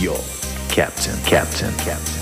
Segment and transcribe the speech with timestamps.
[0.00, 0.18] your
[0.70, 2.16] captain, captain, captain.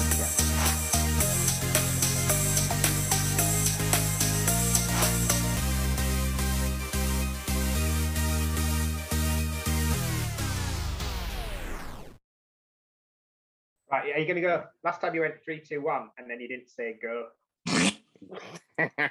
[13.90, 14.64] Right, are you going to go?
[14.82, 17.28] Last time you went three, two, one, and then you didn't say go.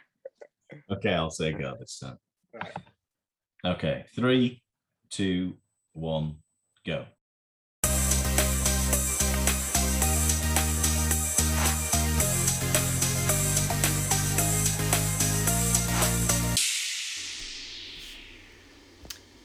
[0.89, 2.17] Okay, I'll say go this time.
[2.53, 2.73] Right.
[3.65, 4.63] Okay, three,
[5.09, 5.55] two,
[5.93, 6.37] one,
[6.85, 7.05] go.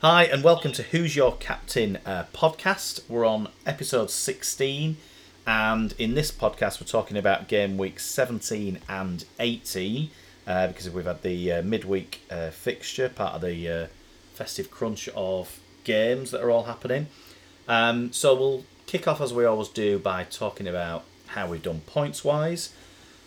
[0.02, 3.09] Hi, and welcome to Who's Your Captain uh, podcast.
[3.09, 4.97] We're on episode 16,
[5.47, 10.11] and in this podcast, we're talking about game weeks 17 and 18
[10.45, 13.86] uh, because we've had the uh, midweek uh, fixture, part of the uh,
[14.34, 17.06] festive crunch of games that are all happening.
[17.69, 21.83] Um, so we'll kick off as we always do by talking about how we've done
[21.83, 22.75] points wise.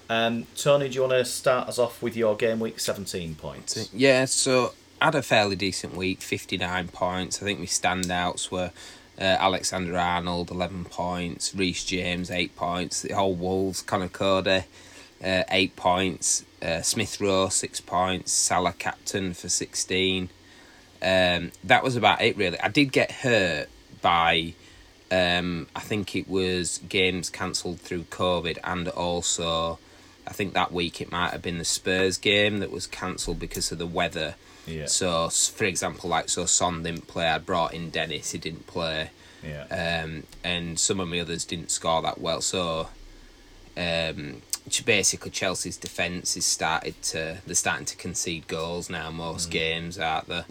[0.09, 3.90] Um, Tony, do you want to start us off with your game week 17 points?
[3.94, 4.73] Yeah, so
[5.06, 7.39] had a fairly decent week, 59 points.
[7.39, 8.72] I think my standouts were
[9.20, 14.64] uh, Alexander Arnold, 11 points, Reece James, 8 points, the whole Wolves, Conor Coady,
[15.23, 20.30] uh, 8 points, uh, Smith Rowe, 6 points, Salah captain for 16.
[21.03, 22.59] Um, that was about it, really.
[22.59, 23.69] I did get hurt
[24.02, 24.56] by,
[25.12, 29.78] um, I think it was games cancelled through COVID and also.
[30.28, 33.72] I think that week it might have been the Spurs game that was cancelled because
[33.72, 34.36] of the weather.
[34.66, 34.88] Yeah.
[34.88, 37.28] So, for example, like so, Son didn't play.
[37.28, 38.31] I brought in Dennis.
[38.31, 39.12] He didn't play.
[39.44, 40.03] Yeah.
[40.03, 42.42] Um, and some of my others didn't score that well.
[42.42, 42.88] So,
[43.78, 44.42] um,
[44.86, 49.12] basically, Chelsea's defence is started to they're starting to concede goals now.
[49.12, 50.44] Most games, aren't they?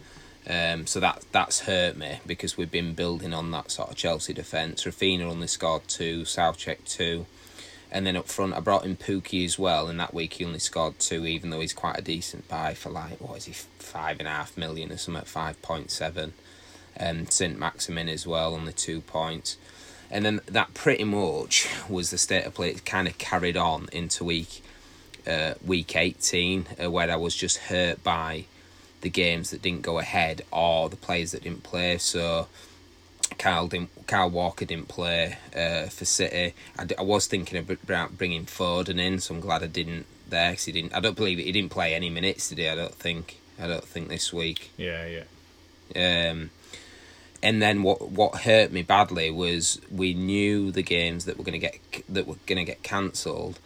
[0.47, 4.35] Um, so that that's hurt me because we've been building on that sort of Chelsea
[4.35, 4.85] defence.
[4.85, 7.27] Raphinha only scored two, Soucek two,
[7.94, 9.86] and then up front I brought in Pukki as well.
[9.88, 12.90] And that week he only scored two, even though he's quite a decent buy for
[12.90, 16.34] like what is he five and a half million or something, five point seven.
[16.98, 19.56] Um, St Maximin as well, only two points.
[20.10, 22.70] And then that pretty much was the state of play.
[22.70, 24.62] It kind of carried on into week
[25.26, 28.44] uh, week 18, uh, where I was just hurt by
[29.00, 31.98] the games that didn't go ahead or the players that didn't play.
[31.98, 32.48] So
[33.38, 36.55] Kyle didn't, Kyle Walker didn't play uh, for City.
[36.79, 40.07] I, d- I was thinking of- about bringing Foden in, so I'm glad I didn't
[40.29, 40.95] there 'cause he didn't.
[40.95, 41.39] I don't believe.
[41.39, 42.70] He didn't play any minutes today.
[42.70, 43.39] I don't think.
[43.61, 44.70] I don't think this week.
[44.77, 46.31] Yeah, yeah.
[46.31, 46.51] Um,
[47.42, 51.61] and then what what hurt me badly was we knew the games that were going
[51.61, 51.79] to get
[52.09, 53.59] that were going to get cancelled.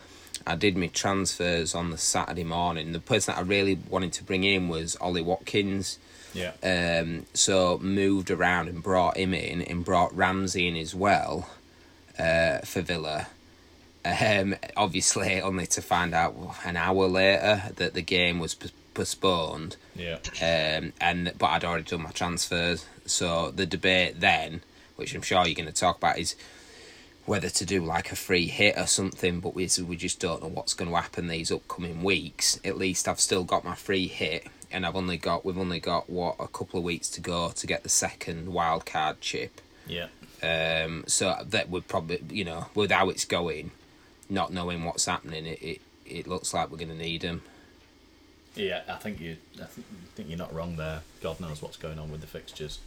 [0.47, 2.93] I did my transfers on the Saturday morning.
[2.93, 5.99] The person that I really wanted to bring in was Ollie Watkins.
[6.35, 6.53] Yeah.
[6.63, 11.49] Um, so moved around and brought him in and brought Ramsey in as well
[12.19, 13.29] uh, for Villa.
[14.05, 16.35] Um, obviously, only to find out
[16.65, 18.55] an hour later that the game was
[18.95, 20.19] postponed Yeah.
[20.41, 22.87] um, and but I'd already done my transfers.
[23.07, 24.63] So the debate then,
[24.97, 26.37] which I'm sure you're going to talk about, is
[27.27, 29.41] whether to do like a free hit or something.
[29.41, 32.59] But we we just don't know what's going to happen these upcoming weeks.
[32.65, 36.09] At least I've still got my free hit, and I've only got we've only got
[36.11, 39.61] what a couple of weeks to go to get the second wild card chip.
[39.87, 40.09] Yeah.
[40.43, 43.71] Um, so that would probably you know with how it's going,
[44.29, 47.43] not knowing what's happening, it it, it looks like we're going to need them.
[48.55, 49.37] Yeah, I think you.
[49.61, 51.03] I think, I think you're not wrong there.
[51.23, 52.81] God knows what's going on with the fixtures.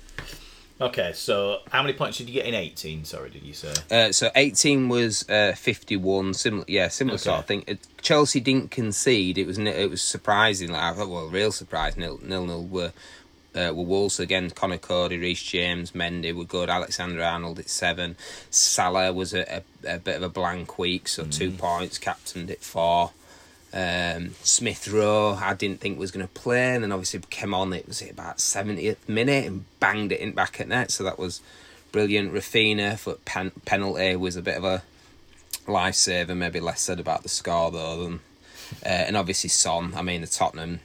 [0.82, 3.06] Okay, so how many points did you get in 18?
[3.06, 3.74] Sorry, did you say?
[3.92, 6.34] Uh, so 18 was uh, 51.
[6.34, 7.64] Similar, yeah, similar sort of thing.
[7.68, 9.38] It, Chelsea didn't concede.
[9.38, 10.72] It was it was surprising.
[10.72, 11.98] Like I thought, well, real surprise.
[11.98, 12.94] Nil nil, nil were
[13.54, 14.50] uh, were Wolves again.
[14.50, 16.68] Conor Coady, Reece James, Mendy were good.
[16.68, 18.16] Alexander Arnold at seven.
[18.50, 22.00] Salah was a, a, a bit of a blank week, so two points.
[22.00, 23.12] Captained at four.
[23.74, 27.72] Um, Smith Rowe, I didn't think was going to play, and then obviously came on.
[27.74, 31.42] It was about 70th minute and banged it in back at net, so that was
[31.92, 32.34] brilliant.
[32.34, 34.84] Raphinha for pen- penalty was a bit of a
[35.68, 36.36] lifesaver.
[36.36, 38.14] Maybe less said about the score though than,
[38.86, 39.94] uh, and obviously Son.
[39.96, 40.82] I mean the Tottenham.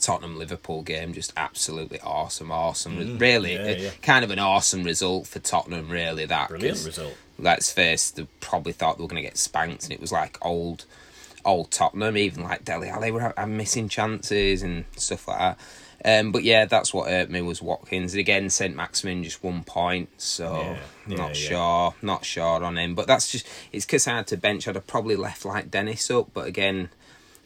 [0.00, 3.18] Tottenham Liverpool game just absolutely awesome, awesome.
[3.18, 3.90] really, yeah, yeah.
[4.00, 5.90] kind of an awesome result for Tottenham.
[5.90, 7.14] Really, that Brilliant result.
[7.38, 10.38] let's face, they probably thought they were going to get spanked, and it was like
[10.40, 10.86] old,
[11.44, 12.16] old Tottenham.
[12.16, 15.58] Even like Dele Alli were having missing chances and stuff like that.
[16.04, 18.12] Um, but yeah, that's what hurt me was Watkins.
[18.12, 21.48] And again, St Maximin just one point, so Yeah, yeah, not yeah.
[21.48, 22.96] sure, not sure on him.
[22.96, 24.66] But that's just it's because I had to bench.
[24.66, 26.90] I'd have probably left like Dennis up, but again.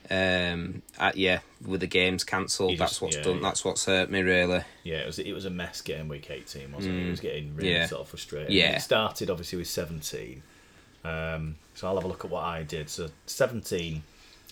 [0.08, 0.82] Um,
[1.16, 3.42] yeah, with the games cancelled, that's what's done.
[3.42, 4.62] That's what's hurt me really.
[4.84, 7.06] Yeah, it was it was a mess game week eighteen, wasn't it?
[7.06, 7.88] It was getting really Mm.
[7.88, 8.54] sort of frustrating.
[8.54, 8.76] Yeah.
[8.76, 10.44] It started obviously with seventeen.
[11.06, 12.88] Um, so I'll have a look at what I did.
[12.88, 14.02] So seventeen,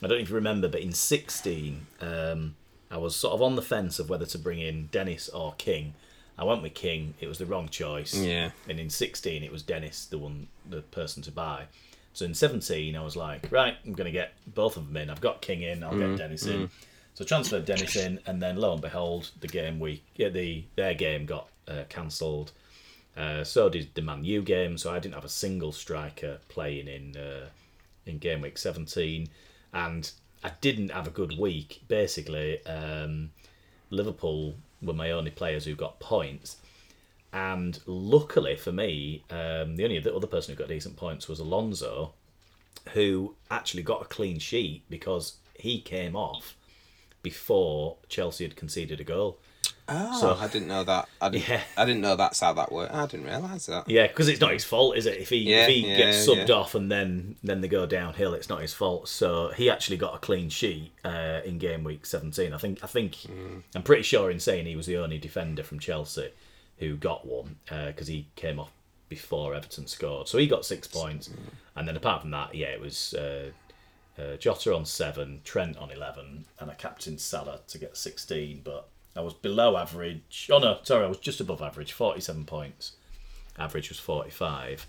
[0.02, 2.54] I don't even remember, but in sixteen, um,
[2.90, 5.94] I was sort of on the fence of whether to bring in Dennis or King.
[6.36, 7.14] I went with King.
[7.20, 8.14] It was the wrong choice.
[8.14, 8.50] Yeah.
[8.68, 11.64] And in sixteen, it was Dennis, the one, the person to buy.
[12.12, 15.10] So in seventeen, I was like, right, I'm going to get both of them in.
[15.10, 15.82] I've got King in.
[15.82, 16.70] I'll Mm, get Dennis in.
[17.14, 20.94] So transferred Dennis in, and then lo and behold, the game week, yeah, the their
[20.94, 22.50] game got uh, cancelled.
[23.16, 24.76] Uh, so did the Man U game.
[24.76, 27.48] So I didn't have a single striker playing in uh,
[28.06, 29.28] in game week seventeen,
[29.72, 30.10] and
[30.42, 31.82] I didn't have a good week.
[31.88, 33.30] Basically, um,
[33.90, 36.56] Liverpool were my only players who got points.
[37.32, 41.40] And luckily for me, um, the only the other person who got decent points was
[41.40, 42.12] Alonso,
[42.92, 46.56] who actually got a clean sheet because he came off
[47.22, 49.38] before Chelsea had conceded a goal.
[49.88, 51.08] Oh, So- I didn't know that.
[51.20, 51.48] I didn't.
[51.48, 51.62] Yeah.
[51.76, 52.92] I didn't know that's how that worked.
[52.94, 53.88] I didn't realise that.
[53.88, 55.18] Yeah, because it's not his fault, is it?
[55.18, 58.34] If he Yeah, if he yeah, gets subbed off and then then they go downhill,
[58.34, 59.08] it's not his fault.
[59.08, 62.52] So he actually got a clean sheet uh, in game week seventeen.
[62.54, 63.62] I think I think Mm.
[63.74, 66.30] I'm pretty sure in saying he was the only defender from Chelsea
[66.78, 68.70] who got one because he came off
[69.08, 70.28] before Everton scored.
[70.28, 71.30] So he got six points,
[71.76, 73.14] and then apart from that, yeah, it was.
[73.14, 73.50] Uh,
[74.16, 78.60] uh, Jota on seven, Trent on eleven, and a captained Salah to get sixteen.
[78.62, 80.48] But I was below average.
[80.52, 82.92] Oh no, sorry, I was just above average, forty-seven points.
[83.58, 84.86] Average was forty-five,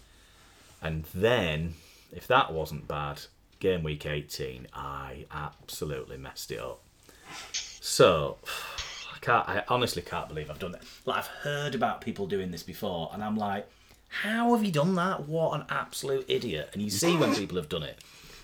[0.81, 1.75] and then
[2.11, 3.21] if that wasn't bad,
[3.59, 6.81] game week eighteen, I absolutely messed it up.
[7.51, 8.37] So
[9.13, 9.47] I can't.
[9.47, 10.81] I honestly can't believe I've done it.
[11.05, 13.67] Like I've heard about people doing this before, and I'm like,
[14.09, 15.27] how have you done that?
[15.27, 16.69] What an absolute idiot!
[16.73, 17.99] And you see when people have done it,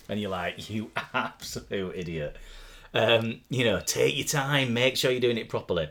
[0.09, 2.35] and you're like, you absolute idiot.
[2.93, 5.89] Um, you know, take your time, make sure you're doing it properly.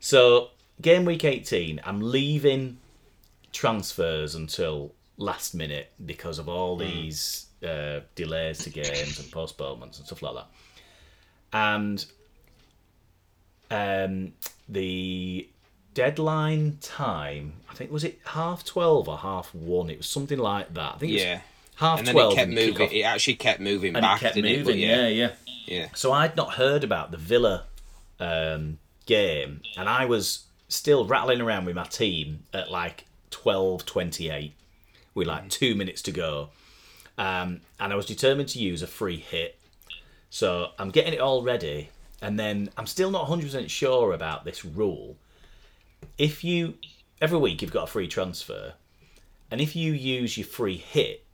[0.00, 0.50] So,
[0.80, 2.78] game week 18, I'm leaving
[3.52, 10.06] transfers until last minute because of all these uh, delays to games and postponements and
[10.06, 10.46] stuff like that.
[11.52, 12.04] And
[13.70, 14.32] um,
[14.68, 15.48] the
[15.94, 19.90] deadline time, I think, was it half 12 or half 1?
[19.90, 20.94] It was something like that.
[20.94, 21.40] I think it was Yeah.
[21.82, 22.32] Half And then 12.
[22.32, 22.92] it kept moving.
[22.92, 24.64] It actually kept moving and back, it kept moving, it?
[24.64, 25.32] But yeah, yeah.
[25.66, 25.88] yeah.
[25.94, 27.64] So I'd not heard about the Villa
[28.18, 34.30] um, game, and I was still rattling around with my team at like twelve twenty
[34.30, 34.54] eight,
[35.14, 36.50] with like two minutes to go,
[37.18, 39.58] um, and I was determined to use a free hit.
[40.30, 41.90] So I'm getting it all ready,
[42.22, 45.16] and then I'm still not hundred percent sure about this rule.
[46.16, 46.74] If you
[47.20, 48.74] every week you've got a free transfer,
[49.50, 51.24] and if you use your free hit,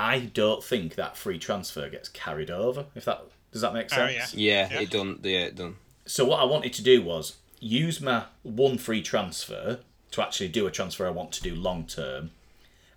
[0.00, 2.86] I don't think that free transfer gets carried over.
[2.94, 4.34] If that does that make Oh, sense?
[4.34, 4.68] yeah.
[4.70, 5.18] Yeah, it done.
[5.22, 5.76] Yeah, it done.
[6.06, 9.80] So what I wanted to do was use my one free transfer
[10.12, 12.30] to actually do a transfer I want to do long term,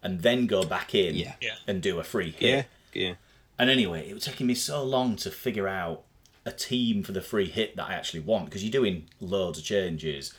[0.01, 1.33] and then go back in Yeah.
[1.41, 1.55] Yeah.
[1.67, 2.65] and do a free Yeah, hit.
[2.94, 3.13] yeah.
[3.59, 6.03] And anyway, it was taking me so long to figure out
[6.45, 9.65] a team for the free hit that I actually want because you're doing loads of
[9.65, 10.33] changes.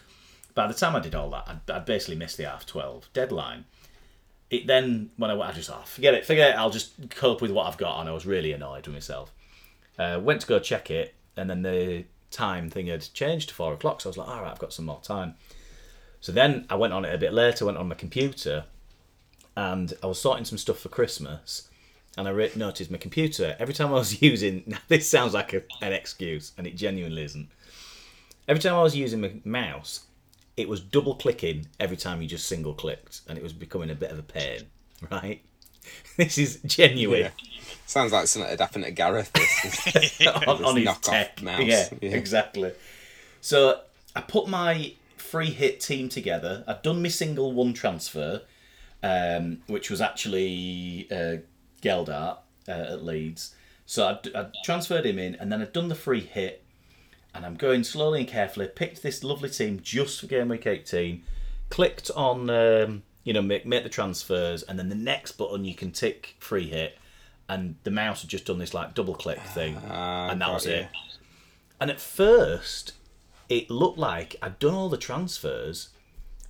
[0.54, 3.64] By the time I did all that, I'd, I'd basically missed the half twelve deadline.
[4.54, 6.56] It then when I went, I just oh forget it, forget it.
[6.56, 9.32] I'll just cope with what I've got, and I was really annoyed with myself.
[9.98, 13.72] Uh, went to go check it, and then the time thing had changed to four
[13.72, 14.00] o'clock.
[14.00, 15.34] So I was like, all right, I've got some more time.
[16.20, 17.66] So then I went on it a bit later.
[17.66, 18.64] Went on my computer,
[19.56, 21.68] and I was sorting some stuff for Christmas,
[22.16, 24.76] and I re- noticed my computer every time I was using.
[24.88, 27.48] This sounds like a, an excuse, and it genuinely isn't.
[28.46, 30.04] Every time I was using my mouse,
[30.56, 33.94] it was double clicking every time you just single clicked, and it was becoming a
[33.94, 34.60] bit of a pain.
[35.10, 35.42] Right?
[36.16, 37.30] This is genuine Yeah.
[37.86, 39.30] Sounds like something that happened to Gareth.
[39.34, 41.42] This is- on, on his tech.
[41.42, 41.60] mouse.
[41.62, 42.10] Yeah, Yeah.
[42.16, 42.72] exactly.
[43.42, 43.80] So
[44.16, 46.64] I put my free hit team together.
[46.66, 48.42] I'd done my single one transfer,
[49.02, 51.36] um, which was actually uh,
[51.82, 53.54] Gelhardt uh, at Leeds.
[53.84, 56.63] So I'd, I'd transferred him in, and then I'd done the free hit.
[57.34, 58.68] And I'm going slowly and carefully.
[58.68, 61.22] Picked this lovely team just for game week 18.
[61.68, 65.74] Clicked on, um, you know, make, make the transfers, and then the next button you
[65.74, 66.96] can tick free hit.
[67.48, 70.64] And the mouse had just done this like double click thing, Ah, and that was
[70.64, 70.72] you.
[70.72, 70.88] it.
[71.80, 72.92] And at first,
[73.48, 75.88] it looked like I'd done all the transfers,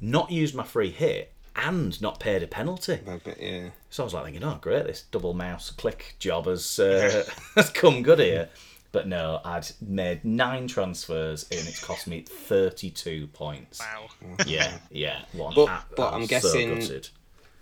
[0.00, 3.00] not used my free hit, and not paid a penalty.
[3.06, 3.68] A bit, yeah.
[3.90, 7.24] So I was like thinking, oh great, this double mouse click job has uh,
[7.56, 8.50] has come good here.
[8.94, 13.80] But no, I'd made nine transfers and it's cost me thirty two points.
[13.80, 14.06] Wow.
[14.46, 15.22] Yeah, yeah.
[15.32, 15.52] One.
[15.52, 17.08] But- app- but I I'm was guessing- So gutted.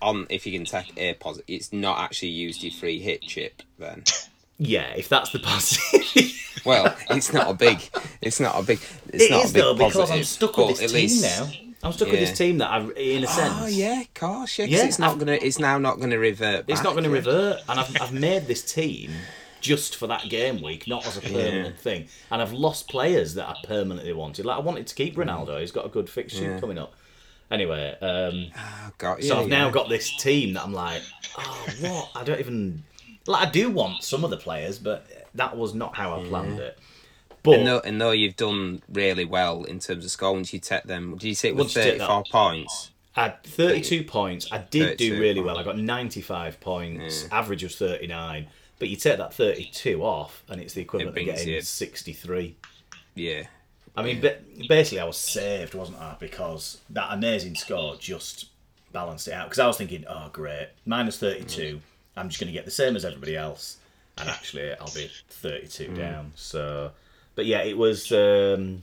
[0.03, 3.63] On if you can take a positive, it's not actually used your free hit chip
[3.79, 4.05] then.
[4.59, 6.31] Yeah, if that's the positive.
[6.67, 7.81] Well, it's not a big.
[8.21, 8.79] It's not a big.
[9.09, 11.23] It's It not is a big though because I'm stuck with this at team least-
[11.25, 11.51] now.
[11.83, 14.59] I'm stuck with this team that I, in a ah, sense, Oh yeah, of course.
[14.59, 15.39] Yeah, 'cause Yeah, it's not I've- gonna.
[15.41, 16.67] It's now not gonna revert.
[16.69, 17.17] it's not going to yeah.
[17.17, 17.61] revert.
[17.69, 19.11] And I've, I've made this team
[19.63, 22.09] just for that game week, not as a permanent thing.
[22.31, 24.45] And I've lost players that I permanently wanted.
[24.45, 25.61] Like I wanted to keep Ronaldo.
[25.61, 26.61] He's got a good fixture Yeah.
[26.61, 26.95] coming up.
[27.51, 31.03] Anyway, um, Oh, God, so yeah, I've now got this team that I'm like,
[31.39, 32.11] oh, what?
[32.15, 32.83] I don't even
[33.27, 33.47] like.
[33.47, 36.79] I do want some of the players, but that was not how I planned it.
[37.43, 40.61] But And though, and though you've done really well in terms of score, once you
[40.61, 42.91] take them, did you say it was take thirty-four points?
[43.15, 44.51] I had 32 points.
[44.51, 45.49] I did do really wow.
[45.49, 45.59] well.
[45.59, 47.29] I got 95 points.
[47.31, 48.47] Average was 39.
[48.83, 52.57] But you take that 32 off, and it's the equivalent of getting you- 63.
[53.15, 53.45] Yeah,
[53.97, 56.17] I mean, ba- basically, I was saved, wasn't I?
[56.19, 58.47] Because that amazing score just
[58.91, 59.47] balanced it out.
[59.49, 61.81] Because I was thinking, oh, great, minus 32.
[62.17, 63.77] I'm just going to get the same as everybody else.
[64.19, 66.33] And actually, I'll be 32 down.
[66.35, 66.91] So,
[67.37, 68.83] but yeah, it was um,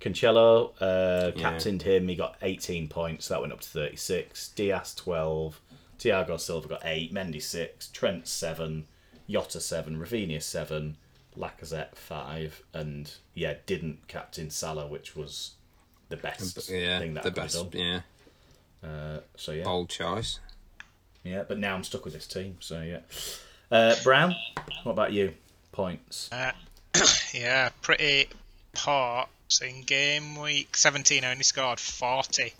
[0.00, 2.08] Cancelo, uh, captained him.
[2.08, 3.28] He got 18 points.
[3.28, 4.48] That went up to 36.
[4.48, 5.60] Dias, 12.
[5.98, 7.12] Thiago Silva got 8.
[7.12, 7.88] Mendy, 6.
[7.88, 8.86] Trent, 7.
[9.30, 9.96] Jota, 7.
[9.98, 10.96] Raphinha, 7.
[11.38, 12.62] Lacazette, 5.
[12.74, 15.52] And yeah, didn't captain Salah, which was
[16.08, 17.56] the best yeah, thing that the could best.
[17.56, 17.80] have done.
[18.82, 20.40] Yeah, Uh, so yeah, bold choice.
[21.22, 21.44] yeah.
[21.46, 22.56] But now I'm stuck with this team.
[22.60, 23.00] So yeah.
[23.70, 24.34] Uh, Brown,
[24.82, 25.34] what about you?
[25.72, 26.28] Points.
[27.32, 28.28] Yeah, pretty
[28.72, 29.26] poor.
[29.46, 32.52] So in game week 17, I only scored 40.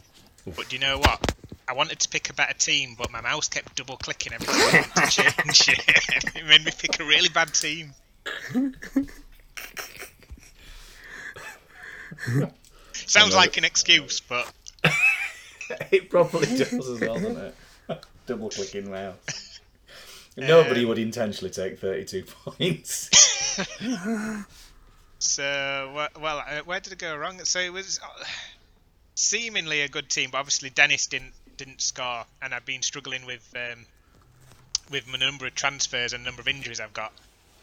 [0.46, 1.34] But do you know what?
[1.70, 4.84] I wanted to pick a better team, but my mouse kept double clicking every time
[4.96, 6.34] I to change it.
[6.34, 7.92] it made me pick a really bad team.
[12.92, 14.52] Sounds like an excuse, but
[15.92, 17.54] it probably does as well, doesn't it?
[18.26, 19.60] Double clicking mouse.
[20.36, 23.10] Nobody would intentionally take 32 points.
[25.20, 27.44] So, well, uh, where did it go wrong?
[27.44, 28.24] So it was uh,
[29.14, 33.46] seemingly a good team, but obviously Dennis didn't didn't score, and I've been struggling with
[33.54, 33.84] um,
[34.90, 37.12] with my number of transfers and number of injuries I've got,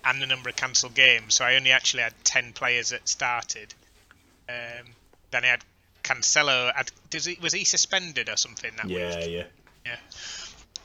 [0.05, 1.33] and the number of cancelled games.
[1.33, 3.73] So I only actually had ten players that started.
[4.47, 4.85] Um,
[5.31, 5.63] then I had
[6.03, 6.71] Cancelo.
[6.73, 8.97] Had, does he, was he suspended or something that week?
[8.97, 9.43] yeah, yeah.
[9.85, 9.97] Yeah.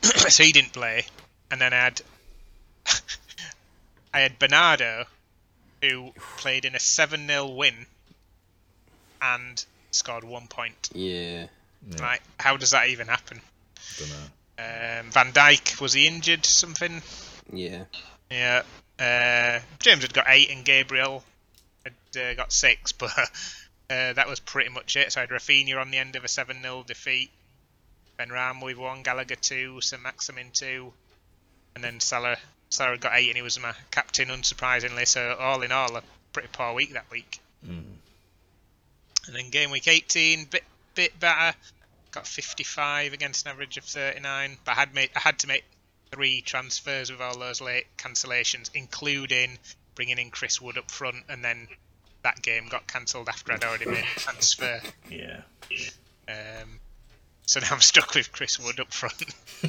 [0.28, 1.04] so he didn't play,
[1.50, 2.00] and then I had
[4.14, 5.04] I had Bernardo,
[5.82, 7.74] who played in a seven 0 win,
[9.20, 10.88] and scored one point.
[10.94, 11.48] Yeah,
[11.98, 13.40] Like, how does that even happen?
[13.98, 14.14] Don't know.
[14.58, 16.44] Um, Van Dijk was he injured?
[16.44, 17.02] Something?
[17.52, 17.84] yeah.
[18.30, 18.62] Yeah.
[18.98, 21.24] Uh, James had got eight, and Gabriel
[21.84, 25.12] had uh, got six, but uh, that was pretty much it.
[25.12, 27.30] So I had Raphinha on the end of a 7 0 defeat,
[28.18, 30.92] Benrahma with one, Gallagher two, St Maximin two,
[31.74, 32.36] and then Salah.
[32.70, 35.06] Salah got eight, and he was my captain, unsurprisingly.
[35.06, 37.38] So all in all, a pretty poor week that week.
[39.26, 41.56] And then game week 18, bit bit better.
[42.10, 45.64] Got 55 against an average of 39, but I had made I had to make
[46.12, 49.58] three transfers with all those late cancellations, including
[49.94, 51.68] bringing in Chris Wood up front, and then
[52.22, 54.80] that game got cancelled after I'd already made a transfer.
[55.10, 55.40] Yeah.
[56.28, 56.78] Um,
[57.46, 59.24] so now I'm stuck with Chris Wood up front.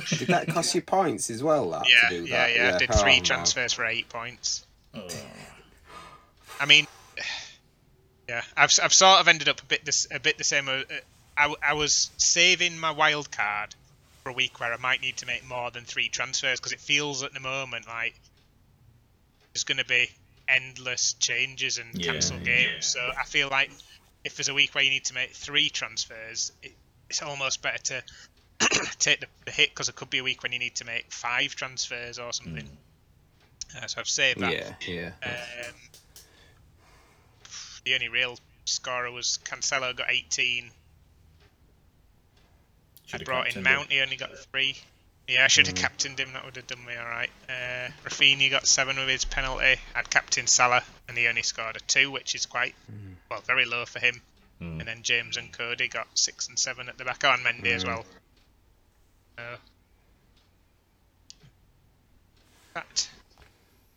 [0.09, 1.69] Did that cost you points as well?
[1.71, 2.55] That, yeah, to do yeah, that?
[2.55, 3.23] yeah, I did three Oh, wow.
[3.23, 4.65] transfers for eight points.
[4.93, 5.07] Oh.
[6.59, 6.87] I mean,
[8.29, 10.69] yeah, I've, I've sort of ended up a bit this a bit the same.
[11.37, 13.75] I, I was saving my wild card
[14.23, 16.79] for a week where I might need to make more than three transfers because it
[16.79, 18.13] feels at the moment like
[19.53, 20.09] there's going to be
[20.47, 22.37] endless changes and Yeah, yeah.
[22.43, 22.85] games.
[22.85, 23.71] So I feel like
[24.23, 26.71] if there's a week where you need to make three transfers, it,
[27.09, 28.03] it's almost better to
[28.99, 31.11] take the, the hit because it could be a week when you need to make
[31.11, 32.67] five transfers or something.
[33.75, 34.53] Uh, so I've saved that.
[34.53, 35.11] Yeah, yeah.
[35.23, 35.73] Um,
[37.85, 40.71] the only real scorer was Cancelo, got 18.
[43.13, 43.73] I brought in captained him.
[43.73, 44.75] Mount, he only got three.
[45.27, 47.29] Yeah, I should have captained him, that would have done me alright.
[47.47, 49.79] Uh, Raphinha got seven with his penalty.
[49.95, 52.75] I'd captained Salah, and he only scored a two, which is quite,
[53.29, 54.21] well, very low for him.
[54.59, 54.79] Hmm.
[54.79, 57.71] And then James and Coady got six and seven at the back, oh, and Mendy
[57.71, 58.05] as well.
[59.37, 59.55] Uh,
[62.73, 63.09] fact,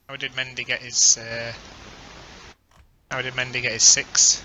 [0.08, 1.18] how did Mendy get his?
[1.18, 1.52] Uh,
[3.10, 4.42] how did Mendy get his six?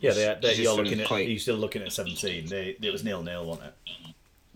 [0.00, 1.06] Yeah, they, they, Just you're looking at.
[1.08, 2.46] quite- You're still looking at 17.
[2.46, 3.74] They, it was nil nil, wasn't it?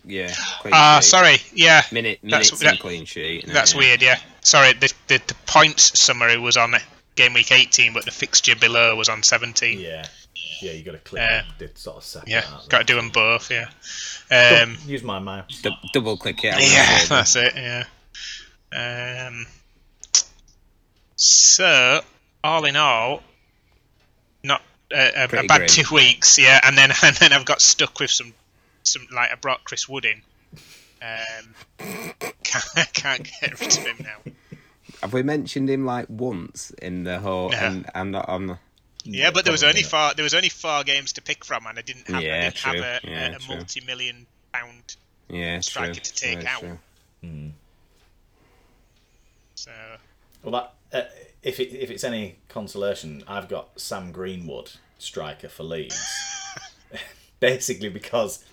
[0.05, 0.33] Yeah.
[0.61, 1.09] clean Ah, sheet.
[1.09, 1.37] sorry.
[1.53, 3.47] Yeah, Minute, That's- minutes that- and clean sheet.
[3.47, 3.79] no, that's yeah.
[3.79, 4.01] weird.
[4.01, 4.73] Yeah, sorry.
[4.73, 6.73] The, the the points summary was on
[7.15, 9.79] game week 18, but the fixture below was on 17.
[9.79, 10.05] Yeah, Yeah.
[10.61, 11.21] Yeah, you got to click.
[11.29, 12.31] Uh, they sort of separate.
[12.31, 13.51] yeah aren't got to do them both.
[13.51, 13.69] Yeah.
[14.29, 15.61] Don't Um, Use my mouse.
[15.61, 16.53] Du- double click it.
[16.53, 17.53] I would yeah, say, that's it.
[17.55, 19.27] Yeah.
[19.27, 19.45] Um,
[21.15, 22.01] so,
[22.43, 23.21] all in all,
[24.43, 25.67] not uh, a, a Pretty bad grim.
[25.69, 26.59] two weeks, yeah.
[26.63, 28.33] And then and then I've got stuck with some
[28.83, 30.21] some like I brought Chris Wood in.
[31.01, 31.55] Um,
[32.43, 34.31] can't, can't get rid of him now.
[35.01, 37.49] Have we mentioned him like once in the whole?
[37.49, 37.57] No.
[37.57, 38.57] And I'm not on the.
[39.05, 39.91] Yeah, but there was only not.
[39.91, 40.13] four.
[40.15, 42.17] There was only four games to pick from, and I didn't have.
[42.17, 44.95] I didn't have a, Yeah, a, a multi-million pound.
[45.29, 46.01] Yeah, Striker true.
[46.03, 46.59] to take Very out.
[46.61, 46.79] true.
[49.55, 49.71] So
[50.43, 51.09] Well, that uh,
[51.43, 55.99] if it, if it's any consolation, I've got Sam Greenwood striker for Leeds.
[57.39, 58.43] Basically, because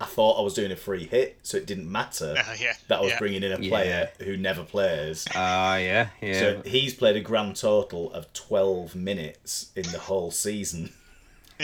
[0.00, 2.98] I thought I was doing a free hit, so it didn't matter uh, yeah, that
[2.98, 3.18] I was yeah.
[3.18, 5.26] bringing in a player who never plays.
[5.34, 6.38] Ah, yeah, yeah.
[6.38, 10.92] So he's played a grand total of twelve minutes in the whole season.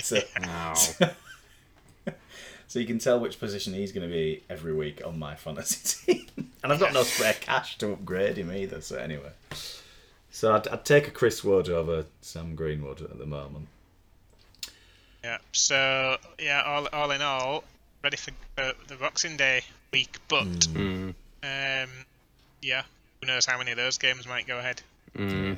[0.02, 0.74] So, Wow.
[0.74, 1.08] so
[2.78, 6.26] you can tell which position he's going to be every week on my fantasy team.
[6.62, 8.82] and I've got no spare cash to upgrade him either.
[8.82, 9.30] So anyway,
[10.36, 13.68] so I'd, I'd take a Chris Wood over Sam Greenwood at the moment.
[15.24, 15.38] Yeah.
[15.52, 17.64] So yeah, all all in all,
[18.04, 19.62] ready for uh, the Boxing Day
[19.92, 21.90] week, but Mm, um,
[22.60, 22.82] yeah,
[23.20, 24.82] who knows how many of those games might go ahead.
[25.16, 25.56] mm.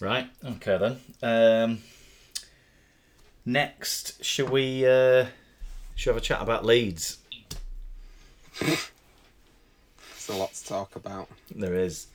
[0.00, 0.28] Right.
[0.44, 0.98] Okay then.
[1.22, 1.78] Um,
[3.44, 4.84] next, shall we?
[4.86, 5.26] Uh,
[5.94, 7.18] shall we have a chat about Leeds?
[8.60, 8.90] There's
[10.28, 11.28] a lot to talk about.
[11.54, 12.06] There is.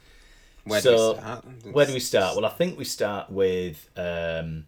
[0.63, 1.45] Where So, do we start?
[1.73, 2.35] Where do we start?
[2.35, 4.65] Well, I think we start with um,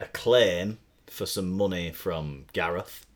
[0.00, 3.06] a claim for some money from Gareth.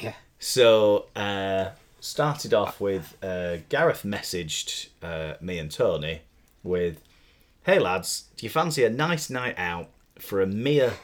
[0.00, 0.14] Yeah.
[0.38, 6.22] So, uh, started off with uh, Gareth messaged uh, me and Tony
[6.62, 7.02] with,
[7.68, 10.94] "Hey lads, do you fancy a nice night out for a mere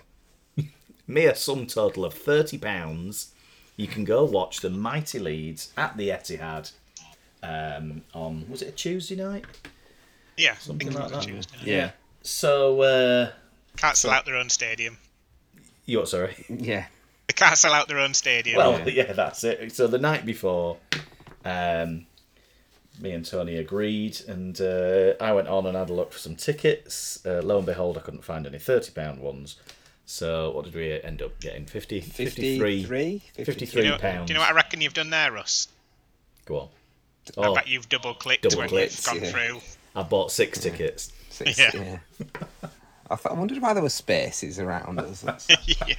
[1.07, 3.33] mere sum total of thirty pounds?
[3.77, 6.73] You can go watch the mighty Leeds at the Etihad
[7.43, 9.45] um, on was it a Tuesday night?
[10.39, 11.23] Yeah, Something like that.
[11.23, 11.59] Tuesday.
[11.65, 11.91] Yeah.
[12.23, 13.31] So, uh,
[13.77, 14.97] Can't sell out their own stadium.
[15.85, 16.09] you what?
[16.09, 16.35] Sorry.
[16.49, 16.87] Yeah.
[17.27, 18.57] They can't sell out their own stadium.
[18.57, 19.13] Well, yeah.
[19.13, 19.71] that's it.
[19.73, 20.79] So the night before,
[21.45, 22.07] um,
[23.01, 26.37] me and Tony agreed, and uh, I went on and had a look for some
[26.37, 27.25] tickets.
[27.27, 29.57] Uh, lo and behold, I couldn't find any thirty pound ones.
[30.07, 31.65] So what did we end up getting?
[31.65, 33.23] 50, 53, 53?
[33.43, 34.27] 53 do, you know, pounds.
[34.27, 35.69] do you know what I reckon you've done there, Russ?
[36.45, 36.69] Go on.
[37.39, 39.31] I Oh, bet you've double clicked Double when clicked, you've gone yeah.
[39.49, 39.61] through.
[39.97, 41.11] I bought six tickets.
[41.31, 41.71] Six, Yeah.
[41.75, 41.99] yeah.
[43.11, 45.25] I, thought, I wondered why there were spaces around us.
[45.67, 45.95] Yeah.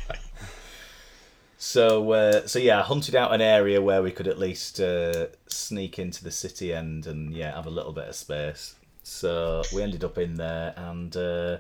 [1.57, 5.27] So, uh, so yeah, I hunted out an area where we could at least uh,
[5.47, 8.75] sneak into the city end and yeah, have a little bit of space.
[9.03, 11.57] So we ended up in there and uh,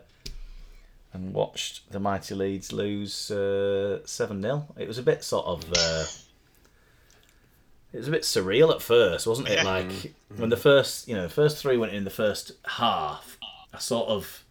[1.13, 5.63] and watched the mighty Leeds lose seven 0 It was a bit sort of.
[5.71, 6.05] Uh,
[7.93, 9.59] it was a bit surreal at first, wasn't it?
[9.59, 9.63] Yeah.
[9.63, 13.37] Like when the first, you know, the first three went in the first half.
[13.73, 14.43] I sort of,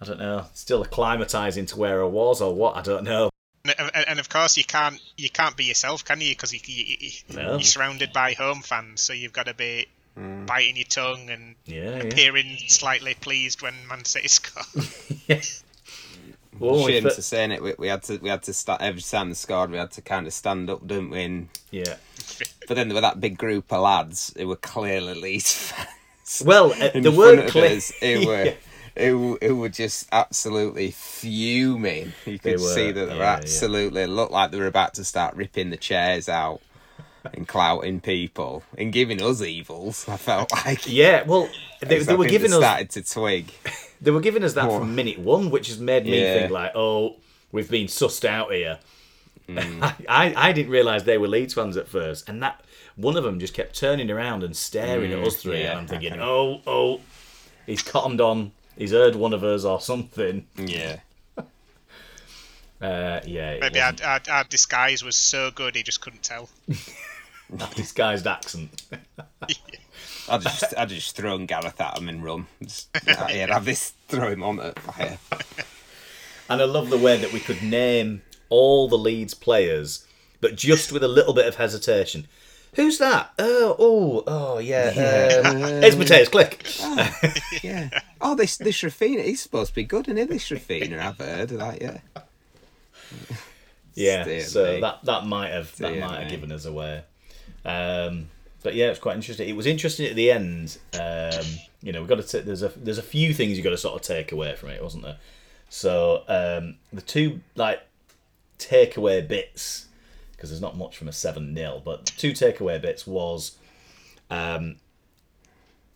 [0.00, 2.76] I don't know, still acclimatizing to where I was or what.
[2.76, 3.30] I don't know.
[3.64, 6.30] And, and- and of course you can't you can't be yourself, can you?
[6.32, 7.50] Because you, you, you, No.
[7.52, 9.86] you're surrounded by home fans, so you've got to be
[10.46, 12.02] biting your tongue and Yeah, yeah.
[12.02, 14.64] appearing slightly pleased when Man City score.
[16.58, 17.62] Well, we Shame fir- to say it.
[17.62, 18.18] We, we had to.
[18.18, 19.70] We had to start every time they scored.
[19.70, 21.22] We had to kind of stand up, didn't we?
[21.24, 21.96] And, yeah.
[22.68, 26.42] but then there were that big group of lads who were clearly Leeds fans.
[26.44, 27.76] Well, uh, in the front word of clear.
[27.76, 28.54] us who were
[28.96, 32.12] who, who were just absolutely fuming.
[32.26, 33.36] You could were, see that they were yeah, yeah.
[33.36, 36.60] absolutely looked like they were about to start ripping the chairs out
[37.32, 40.08] and clouting people and giving us evils.
[40.08, 41.48] I felt like Yeah, well,
[41.80, 43.52] they, they were they giving us started to twig.
[44.00, 46.34] they were giving us that from minute one, which has made me Yeah.
[46.34, 47.16] think like, oh,
[47.52, 48.78] we've been sussed out here.
[49.48, 49.82] Mm.
[49.82, 52.62] I, I I didn't realise they were Leeds fans at first, and that
[52.96, 55.80] one of them just kept turning around and staring at us three, Mm, yeah, and
[55.80, 56.22] I'm thinking, okay.
[56.22, 57.00] oh, oh,
[57.66, 60.46] he's cottoned on, he's heard one of us or something.
[60.56, 61.00] Yeah.
[62.80, 66.48] Uh, yeah, Maybe our, our, our disguise was so good he just couldn't tell.
[66.68, 68.82] a disguised accent.
[70.28, 72.48] I'd just I'd just thrown Gareth at him and run.
[72.60, 75.16] Just, yeah, have this throw him on at fire.
[76.48, 80.06] And I love the way that we could name all the Leeds players,
[80.40, 82.26] but just with a little bit of hesitation.
[82.74, 83.32] Who's that?
[83.38, 85.42] Oh, oh, oh, yeah.
[85.44, 86.30] Um, it's Mateusz.
[86.30, 87.62] Klich.
[87.62, 87.90] Yeah.
[88.20, 90.24] Oh, this this Raphinha, he's supposed to be good, isn't he?
[90.24, 91.82] This Raphinha, I've heard of that.
[91.82, 91.98] Yeah.
[93.94, 94.42] Yeah.
[94.42, 94.80] So me.
[94.80, 97.04] that that might have that might have given us away.
[97.64, 98.28] Um,
[98.62, 99.48] but yeah, it's quite interesting.
[99.48, 100.78] It was interesting at the end.
[100.98, 101.44] Um,
[101.82, 102.22] you know, we've got to.
[102.22, 104.70] T- there's a there's a few things you got to sort of take away from
[104.70, 105.18] it, wasn't there?
[105.68, 107.82] So um, the two like
[108.58, 109.88] takeaway bits
[110.42, 113.56] because there's not much from a seven 0 but two takeaway bits was
[114.28, 114.74] um,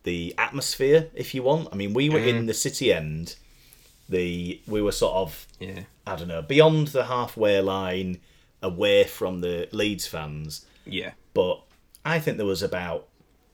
[0.05, 1.69] the atmosphere, if you want.
[1.73, 3.35] I mean, we were in the city end.
[4.09, 5.81] The we were sort of Yeah.
[6.07, 8.21] I don't know beyond the halfway line,
[8.63, 11.11] away from the Leeds fans Yeah.
[11.35, 11.63] but
[12.05, 13.09] I think there was about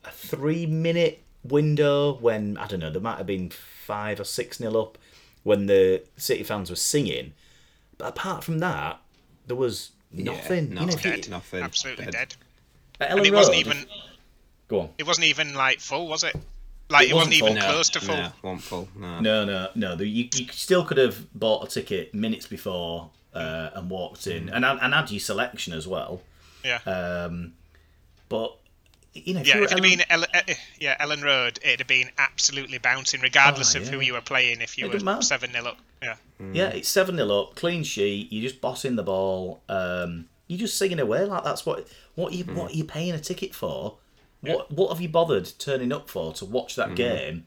[0.05, 4.59] a three minute window when I don't know there might have been five or six
[4.59, 4.99] nil up
[5.41, 7.33] when the City fans were singing,
[7.97, 9.01] but apart from that,
[9.47, 10.73] there was nothing.
[10.73, 11.63] Yeah, you know, if you- Nothing.
[11.63, 12.35] Absolutely dead.
[12.99, 13.85] at And Elland it wasn't even.
[14.67, 14.89] Go on.
[14.97, 16.35] It wasn't even like full, was it?
[16.89, 17.71] Like It it, wasn't, wasn't even full.
[17.71, 18.15] close to full.
[18.17, 18.87] No, one full.
[18.95, 19.19] No.
[19.19, 19.95] No, no, no.
[19.95, 24.49] the- You, you still could have bought a ticket minutes before uh, and walked in,
[24.49, 26.21] and had- and had your selection as well.
[26.63, 26.77] Yeah.
[26.85, 27.53] Um,
[28.29, 28.55] but
[29.13, 31.59] you know, yeah, you were if it had Elland- been Elland, uh, yeah Elland Road,
[31.63, 34.61] it'd have been absolutely bouncing, regardless Oh, of who you were playing.
[34.61, 36.15] If you It were seven 0 up, yeah.
[36.51, 38.31] Yeah, it's seven 0 up, clean sheet.
[38.31, 39.61] You're just bossing the ball.
[39.69, 43.19] Um, you're just singing away like that's what what you what are you paying a
[43.19, 43.97] ticket for?
[44.41, 47.45] What what have you bothered turning up for to watch that game?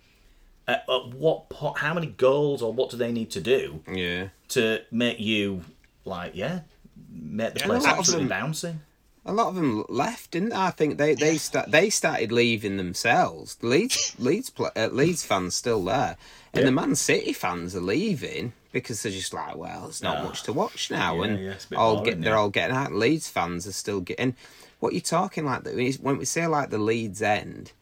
[0.68, 4.28] At, at what po- how many goals or what do they need to do Yeah.
[4.48, 5.62] to make you
[6.04, 6.60] like yeah
[7.08, 8.80] make the Yeah, place a lot absolutely them- bouncing?
[9.28, 10.56] A lot of them left, didn't they?
[10.56, 13.58] I think they they start they started leaving themselves.
[13.60, 16.16] Leeds Leeds uh, Leeds fans still there,
[16.54, 16.66] and Yeah.
[16.66, 20.22] the Man City fans are leaving because they're just like, well, there's not Ah.
[20.24, 22.50] much to watch now, Yeah, and yeah, it's a bit all boring, get they're all
[22.50, 22.92] getting out.
[22.92, 24.36] Leeds fans are still getting.
[24.78, 27.72] What you're talking like that when when we say like the Leeds end,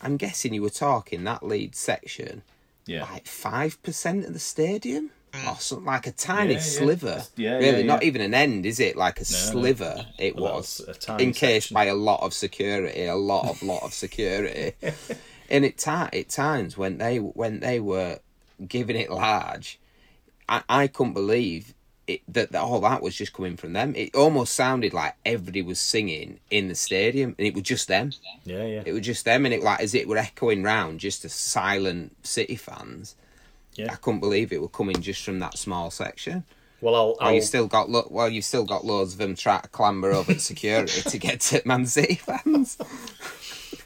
[0.00, 2.42] I'm guessing you were talking that Leeds section,
[2.86, 5.10] Yeah, like five percent of the stadium.
[5.34, 5.52] Mm.
[5.52, 6.62] Or something like a tiny Yeah, yeah.
[6.64, 7.22] sliver.
[7.36, 8.96] Yeah, really, yeah, not even an end, is it?
[8.96, 10.06] Like a sliver.
[10.18, 11.74] It Well, was a encased section.
[11.74, 14.72] by a lot of security, a lot of lot of security.
[15.50, 18.20] and at ti times when they when they were
[18.68, 19.78] giving it large,
[20.48, 21.74] I, I couldn't believe
[22.06, 23.94] it, that, that all that was just coming from them.
[23.96, 28.12] It almost sounded like everybody was singing in the stadium, and it was just them.
[28.44, 28.82] yeah, yeah.
[28.84, 32.14] It was just them, and it like as it were echoing round, just the silent
[32.22, 33.16] City fans.
[33.74, 33.92] Yeah.
[33.92, 36.44] I couldn't believe it were coming just from that small section.
[36.80, 39.62] Well, I'll, I'll you still got lo- well, you've still got loads of them trying
[39.62, 42.76] to clamber over security to get to Man City fans.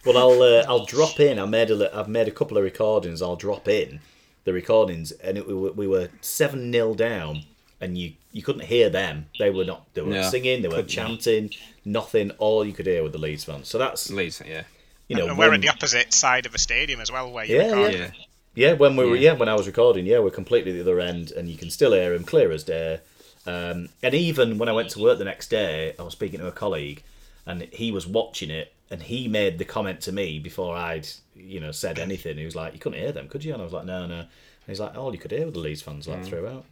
[0.05, 1.39] Well, I'll uh, I'll drop in.
[1.39, 3.23] I made a li- I've made a couple of recordings.
[3.23, 4.01] I'll drop in
[4.45, 7.45] the recordings, and it, we were, we were seven 0 down,
[7.81, 9.27] and you you couldn't hear them.
[9.39, 9.87] They were not.
[9.95, 10.63] They were No, singing.
[10.63, 10.89] They were couldn't.
[10.91, 11.51] chanting.
[11.85, 12.31] Nothing.
[12.33, 13.69] All you could hear were the Leeds fans.
[13.69, 14.63] So that's Leeds, yeah,
[15.09, 15.29] you know.
[15.29, 17.71] and we're when- at the opposite side of a stadium as well, where you Yeah,
[17.73, 17.93] record.
[17.95, 18.11] yeah,
[18.59, 19.31] Yeah, when we were Yeah.
[19.31, 21.71] yeah when I was recording, yeah, we're completely at the other end, and you can
[21.71, 22.99] still hear him clear as day.
[23.47, 26.49] Um, and even when I went to work the next day, I was speaking to
[26.49, 27.05] a colleague,
[27.47, 31.61] and he was watching it, and he made the comment to me before I'd you
[31.61, 32.37] know said anything.
[32.37, 34.19] He was like, "You couldn't hear them, could you?" And I was like, "No, no."
[34.19, 34.29] And
[34.67, 36.65] he's like, "All you could hear were the Leeds fans like throughout."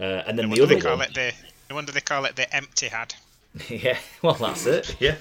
[0.00, 1.32] Uh, and then No the other they call one, it the.
[1.70, 3.14] No wonder they call it the empty had.
[3.68, 5.14] yeah, well that's it, yeah.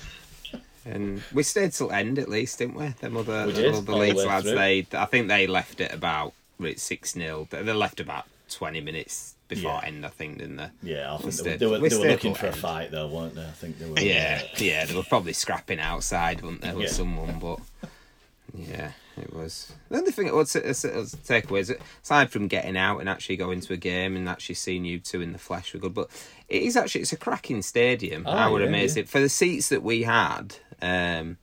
[0.90, 2.88] And we stayed till end at least, didn't we?
[2.88, 4.56] Them other, We the did, other all the lads, through.
[4.56, 6.34] they I think they left it about
[6.76, 9.88] six 0 They left about twenty minutes before Yeah.
[9.88, 10.70] end, I think, didn't they?
[10.84, 13.08] Yeah, I think they, were- they were, we they were looking for a fight though,
[13.08, 13.44] weren't they?
[13.46, 14.00] I think they were.
[14.00, 16.92] Yeah, yeah, they were probably scrapping outside, weren't they, with Yeah.
[16.92, 17.40] someone?
[17.40, 17.60] But
[18.54, 19.72] yeah, it was.
[19.90, 23.38] The only thing I would say, as a takeaway aside from getting out and actually
[23.38, 26.10] going to a game and actually seeing you two in the flesh were good, but
[26.50, 28.24] it is actually it's a cracking stadium.
[28.26, 29.02] Oh, I would yeah, yeah.
[29.02, 30.56] it for the seats that we had.
[30.82, 31.38] Um,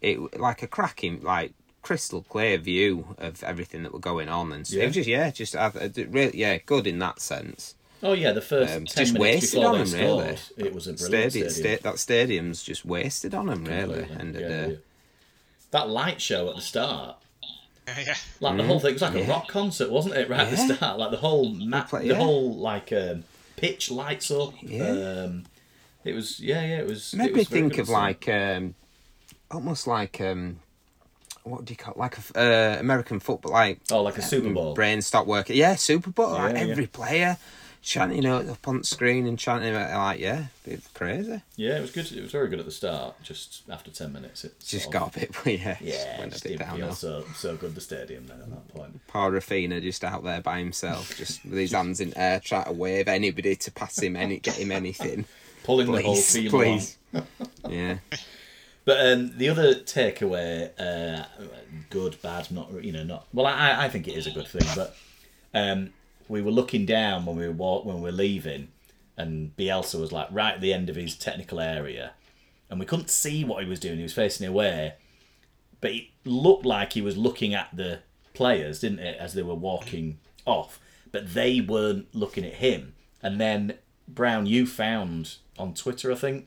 [0.00, 4.66] it like a cracking like crystal clear view of everything that were going on and
[4.66, 4.84] so Yeah.
[4.84, 8.32] it was just yeah just I, I really yeah good in that sense Oh yeah,
[8.32, 9.20] the first Um, ten just minutes
[9.52, 10.68] wasted before on they them, scored, really.
[10.68, 11.76] it was a brilliant stadium, stadium.
[11.78, 14.74] sta- that stadium's just wasted on them really and yeah, uh, yeah.
[15.70, 17.16] That light show at the start,
[17.86, 18.14] yeah.
[18.40, 20.28] like the whole thing, it was like a rock concert, wasn't it?
[20.28, 20.68] Right at Mm.
[20.68, 23.22] The start, like the whole map, play- the whole like um,
[23.56, 24.52] pitch lights up.
[24.60, 24.88] Yeah.
[25.26, 25.44] Um,
[26.04, 26.78] it was yeah, yeah.
[26.78, 27.14] It was.
[27.14, 28.74] made it me think of like um,
[29.50, 30.60] almost like um,
[31.44, 31.98] what do you call it?
[31.98, 34.74] like a uh, American football like oh, like a Super Bowl.
[34.74, 36.70] brain stop working yeah Super Bowl like Yeah, yeah.
[36.70, 37.36] every player
[37.84, 41.78] chanting you know up on the screen and chanting it like yeah it's crazy Yeah,
[41.78, 42.12] it was good.
[42.12, 43.20] It was very good at the start.
[43.24, 46.94] Just after ten minutes, it just of- got a bit yeah Yeah, went a bit
[46.94, 47.74] so so good.
[47.74, 49.00] The stadium then at that point.
[49.08, 52.72] Poor Raphinha just out there by himself, just with his hands in air, trying to
[52.72, 55.24] wave anybody to pass him any, get him anything.
[55.64, 56.96] Pulling the whole Please, team please.
[57.12, 57.26] along.
[57.68, 57.98] Yeah,
[58.84, 61.24] But um, the other takeaway, uh,
[61.90, 63.46] good, bad, not you know, not well.
[63.46, 64.96] I, I think it is a good thing, but
[65.54, 65.90] um,
[66.28, 68.68] we were looking down when we were walk, when we were leaving,
[69.16, 72.12] and Bielsa was like right at the end of his technical area,
[72.70, 73.98] and we couldn't see what he was doing.
[73.98, 74.94] He was facing away,
[75.80, 78.00] but it looked like he was looking at the
[78.34, 80.80] players, didn't it, as they were walking off?
[81.12, 82.94] But they weren't looking at him.
[83.22, 83.74] And then
[84.08, 86.46] Brown, you found on Twitter, I think,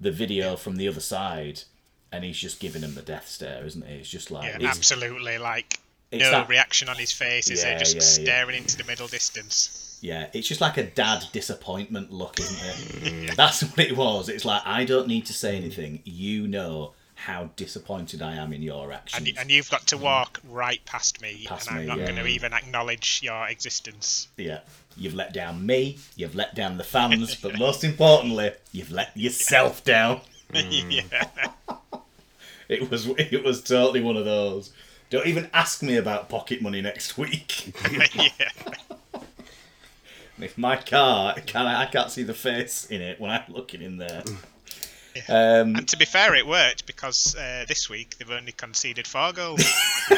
[0.00, 1.62] the video from the other side,
[2.10, 3.94] and he's just giving him the death stare, isn't he?
[3.94, 5.38] It's just like Yeah, absolutely.
[5.38, 5.78] Like
[6.10, 7.50] it's no that- reaction on his face.
[7.50, 9.98] Is Yeah, it just yeah, staring into the middle distance?
[10.02, 13.36] Yeah, it's just like a dad disappointment look, isn't it?
[13.36, 14.28] That's what it was.
[14.28, 16.00] It's like I don't need to say anything.
[16.04, 19.28] You know how disappointed I am in your actions.
[19.28, 22.06] And, and you've got to walk right past me, Past and I'm me, not yeah.
[22.06, 24.26] going to even acknowledge your existence.
[24.36, 24.60] yeah,
[24.96, 25.98] you've let down me.
[26.16, 30.20] You've let down the fans, but most importantly, you've let yourself down.
[30.52, 31.02] yeah.
[32.68, 34.72] It was it was totally one of those.
[35.10, 37.74] Don't even ask me about pocket money next week.
[38.14, 38.48] yeah.
[40.40, 43.82] if my car can I, I can't see the face in it when I'm looking
[43.82, 44.22] in there.
[45.28, 49.32] Um, And to be fair, it worked because uh, this week they've only conceded four
[49.32, 49.62] goals.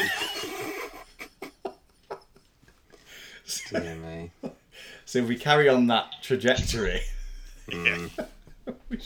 [3.69, 4.31] Dear me.
[5.05, 7.01] so if we carry on that trajectory,
[7.71, 8.07] yeah.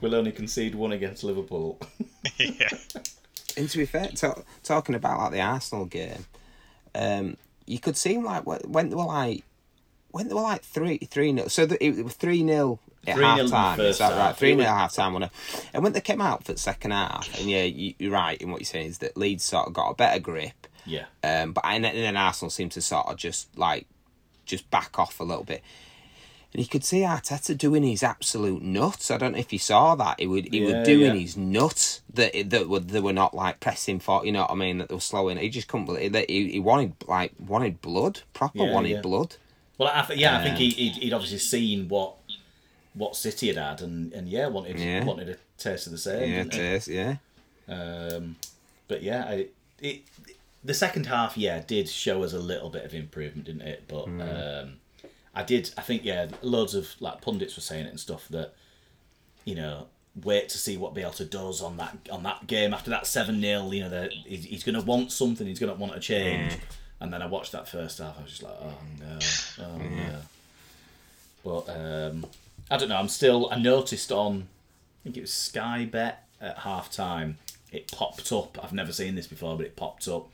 [0.00, 1.78] we'll only concede one against Liverpool.
[2.38, 2.68] yeah.
[3.56, 6.26] And to be fair, to, talking about like the Arsenal game,
[6.94, 7.36] um,
[7.66, 9.44] you could seem like when they were like
[10.10, 11.48] when they were like three three nil.
[11.48, 13.80] So the, it was three nil at half time.
[13.80, 14.36] Is that right?
[14.36, 15.12] Three It nil at half time.
[15.14, 15.70] wasn't it?
[15.74, 18.50] And when they came out for the second half, and yeah, you, you're right in
[18.50, 20.66] what you're saying is that Leeds sort of got a better grip.
[20.84, 21.06] yeah.
[21.22, 23.86] Um, but and then, Arsenal seemed to sort of just like
[24.44, 25.62] just back off a little bit.
[26.52, 29.10] And you could see Arteta doing his absolute nuts.
[29.10, 30.20] I don't know if you saw that.
[30.20, 31.20] He would he Yeah, was doing yeah.
[31.20, 34.24] his nuts that that were they were not like pressing for.
[34.24, 34.78] You know what I mean?
[34.78, 35.36] That they were slowing.
[35.38, 39.00] He just couldn't believe that he, he wanted like wanted blood, proper Yeah, wanted yeah.
[39.02, 39.36] blood.
[39.76, 42.14] Well, I th- yeah, I think Um, he, he'd, he'd obviously seen what
[42.96, 45.04] what City had had, and, and yeah, wanted Yeah.
[45.04, 46.32] wanted a taste of the same.
[46.32, 47.16] Yeah, taste, yeah.
[47.68, 48.36] Um,
[48.88, 49.46] but yeah, I,
[49.80, 50.02] it
[50.64, 53.84] the second half, yeah, did show us a little bit of improvement, didn't it?
[53.86, 54.74] But um,
[55.34, 58.54] I did, I think, yeah, loads of like pundits were saying it and stuff that
[59.44, 59.86] you know
[60.24, 63.70] wait to see what Bielsa does on that on that game after that seven 0
[63.70, 65.46] You know, that he's, he's going to want something.
[65.46, 66.56] He's going to want a change.
[67.00, 68.18] And then I watched that first half.
[68.18, 69.18] I was just like, oh no,
[69.60, 70.18] oh no.
[71.44, 72.26] But um,
[72.70, 72.96] I don't know.
[72.96, 73.48] I'm still.
[73.50, 74.48] I noticed on.
[74.48, 77.38] I think it was Sky Bet at half time.
[77.72, 78.58] It popped up.
[78.62, 80.28] I've never seen this before, but it popped up.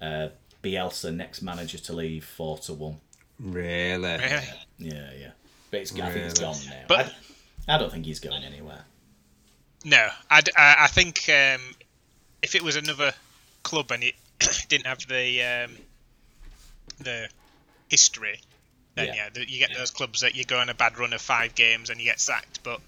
[0.00, 0.28] Uh,
[0.62, 2.96] Bielsa, next manager to leave, four to one.
[3.38, 4.16] Really.
[4.18, 4.42] Really?
[4.78, 5.30] Yeah, yeah.
[5.70, 6.52] But it's, I think it's Really?
[6.54, 6.84] gone now.
[6.88, 7.14] But-
[7.68, 8.84] I, I don't think he's going anywhere.
[9.84, 11.60] No, I'd, I I think um,
[12.42, 13.12] if it was another
[13.62, 14.14] club and it
[14.68, 15.76] didn't have the um,
[16.98, 17.28] the
[17.88, 18.40] history,
[19.06, 19.28] then Yeah.
[19.34, 21.90] yeah, you get those clubs that you go on a bad run of five games
[21.90, 22.62] and you get sacked.
[22.62, 22.80] But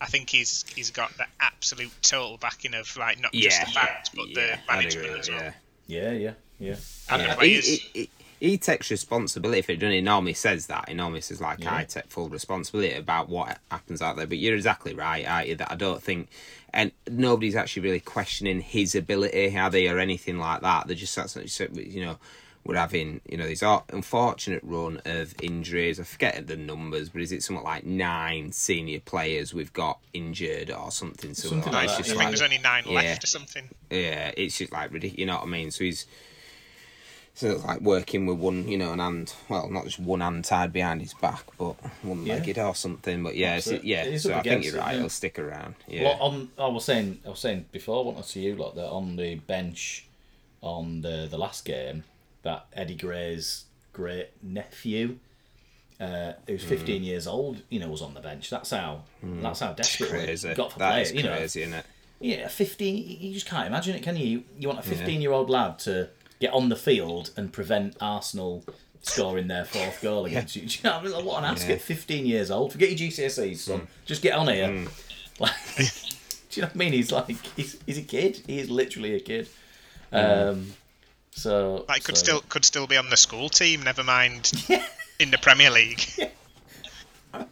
[0.00, 4.10] I think he's he's got the absolute total backing of like not just the fans
[4.14, 4.34] but yeah,
[4.66, 5.40] the management agree, as well.
[5.42, 5.52] yeah.
[5.88, 6.76] Yeah, yeah, yeah.
[7.08, 10.00] I Yeah, he, he, he, he takes responsibility for it, doesn't he?
[10.00, 10.88] Normally says that.
[10.88, 11.74] He normally says, like, Yeah.
[11.76, 14.26] I take full responsibility about what happens out there.
[14.26, 15.54] But you're exactly right, aren't you?
[15.54, 16.28] That I don't think,
[16.74, 20.88] and nobody's actually really questioning his ability, are they, or anything like that.
[20.88, 21.36] They're just, that's,
[21.72, 22.18] you know,
[22.66, 26.00] we're having, you know, these are unfortunate run of injuries.
[26.00, 30.70] I forget the numbers, but is it something like nine senior players we've got injured
[30.70, 31.34] or something?
[31.34, 32.22] So Something like I it's that, think just yeah.
[32.24, 32.92] like, there's only nine yeah.
[32.94, 33.68] left or something.
[33.90, 35.18] yeah, it's just like ridiculous.
[35.18, 35.70] You know what I mean?
[35.70, 36.06] So he's
[37.34, 39.34] so it's like working with one, you know, an hand.
[39.50, 42.36] Well, not just one hand tied behind his back, but one Yeah.
[42.36, 43.22] legged or something.
[43.22, 43.86] But yeah, That's it's, it.
[43.86, 44.16] yeah.
[44.16, 44.92] So I think you're it, right.
[44.94, 45.00] yeah.
[45.00, 45.74] He'll stick around.
[45.86, 46.04] Yeah.
[46.04, 48.74] Well, on I was saying, I was saying before, I wanted to see you lot
[48.76, 50.06] that on the bench
[50.62, 52.04] on the the last game,
[52.46, 55.18] that Eddie Gray's great nephew,
[56.00, 56.68] uh, who's Hmm.
[56.68, 58.50] 15 years old, you know, was on the bench.
[58.50, 60.12] That's how that's how desperate
[60.44, 61.08] we got for That players.
[61.10, 61.86] is You know, crazy, isn't it?
[62.20, 63.18] yeah, 15.
[63.20, 64.44] You just can't imagine it, can you?
[64.58, 66.08] You want a 15 year old lad to
[66.40, 68.64] get on the field and prevent Arsenal
[69.02, 70.62] scoring their fourth goal against you.
[70.66, 71.24] Do you know what I mean?
[71.26, 71.74] What an ask Yeah.
[71.74, 72.72] At 15 years old.
[72.72, 73.86] Forget your GCSEs, son.
[74.04, 74.86] Just get on here.
[75.38, 75.84] Like, do
[76.52, 76.92] you know what I mean?
[76.94, 78.40] He's like, he's, he's a kid.
[78.46, 79.48] He is literally a kid.
[80.10, 80.72] Um,
[81.36, 81.84] so.
[81.88, 83.82] Like could so- still could still be on the school team.
[83.82, 84.52] Never mind
[85.18, 86.04] in the Premier League.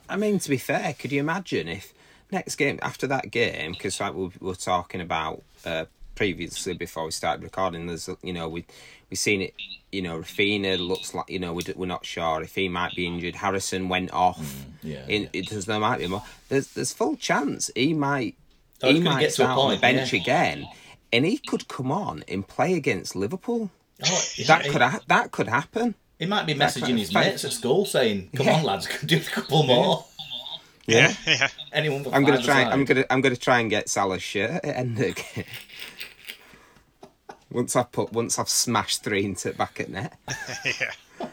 [0.09, 1.93] I mean, to be fair, could you imagine if
[2.31, 3.73] next game after that game?
[3.73, 8.49] Because like we were talking about uh, previously before we started recording, there's you know
[8.49, 8.65] we
[9.11, 9.55] we've seen it.
[9.93, 12.95] You know, Raphinha looks like you know we d- we're not sure if he might
[12.97, 13.37] be injured.
[13.37, 14.65] Harrison went off.
[14.83, 16.23] yeah, In, It does there might be more.
[16.49, 18.37] There's there's full chance he might
[18.83, 20.21] Oh, he might get to a start on the point, bench yeah.
[20.21, 20.67] again,
[21.15, 23.71] and he could come on and play against Liverpool.
[24.05, 25.95] Oh, That he- could ha- that could happen.
[26.19, 27.27] He might be that messaging kind his fight.
[27.27, 28.57] mates at school saying, "Come Yeah.
[28.59, 30.05] on, lads, do a couple more."
[30.87, 31.49] Yeah, yeah.
[31.73, 32.05] Anyone?
[32.05, 32.61] for I'm gonna try.
[32.63, 32.73] aside.
[32.73, 33.05] I'm gonna.
[33.11, 35.45] I'm gonna try and get Salah's shirt at the end of game.
[37.51, 40.19] Once I've put, once I've smashed three into back at net.
[40.65, 41.29] yeah.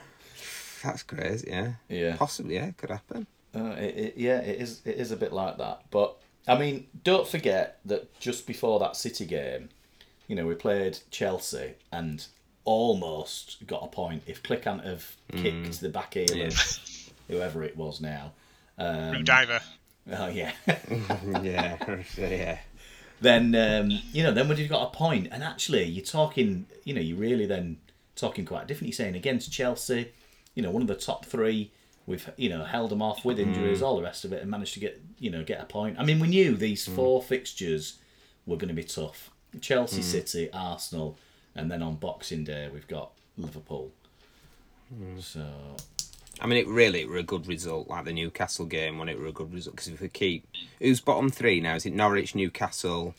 [0.83, 1.47] That's crazy.
[1.49, 1.71] Yeah.
[1.89, 2.15] Yeah.
[2.17, 2.55] Possibly.
[2.55, 2.71] Yeah.
[2.71, 3.27] Could happen.
[3.55, 4.81] Uh, it, it, yeah, it is.
[4.85, 5.81] It is a bit like that.
[5.91, 6.15] But
[6.47, 9.69] I mean, don't forget that just before that City game,
[10.27, 12.25] you know, we played Chelsea and
[12.65, 14.23] almost got a point.
[14.27, 16.45] If Klich hadn't have kicked the back heel Yeah.
[16.47, 16.79] of
[17.27, 18.33] whoever it was now,
[18.77, 19.59] um, Rude diver.
[20.13, 20.51] oh yeah,
[21.41, 21.77] yeah.
[22.17, 22.57] yeah.
[23.19, 25.27] then um, you know, then we'd have got a point.
[25.31, 27.77] And actually, you're talking, you know, you're really then
[28.15, 28.91] talking quite differently.
[28.93, 30.11] Saying against Chelsea,
[30.55, 31.71] you know, one of the top three.
[32.05, 33.83] We've you know held them off with injuries, mm.
[33.83, 35.97] all the rest of it, and managed to get you know get a point.
[35.99, 36.95] I mean, we knew these mm.
[36.95, 37.99] four fixtures
[38.45, 39.29] were going to be tough:
[39.61, 40.03] Chelsea, mm.
[40.03, 41.17] City, Arsenal,
[41.55, 43.91] and then on Boxing Day we've got Liverpool.
[45.19, 45.45] So
[46.41, 49.27] I mean, it really were a good result, like the Newcastle game when it were
[49.27, 49.75] a good result.
[49.75, 50.47] Because if we keep,
[50.79, 51.75] who's bottom three now?
[51.75, 53.13] Is it Norwich, Newcastle?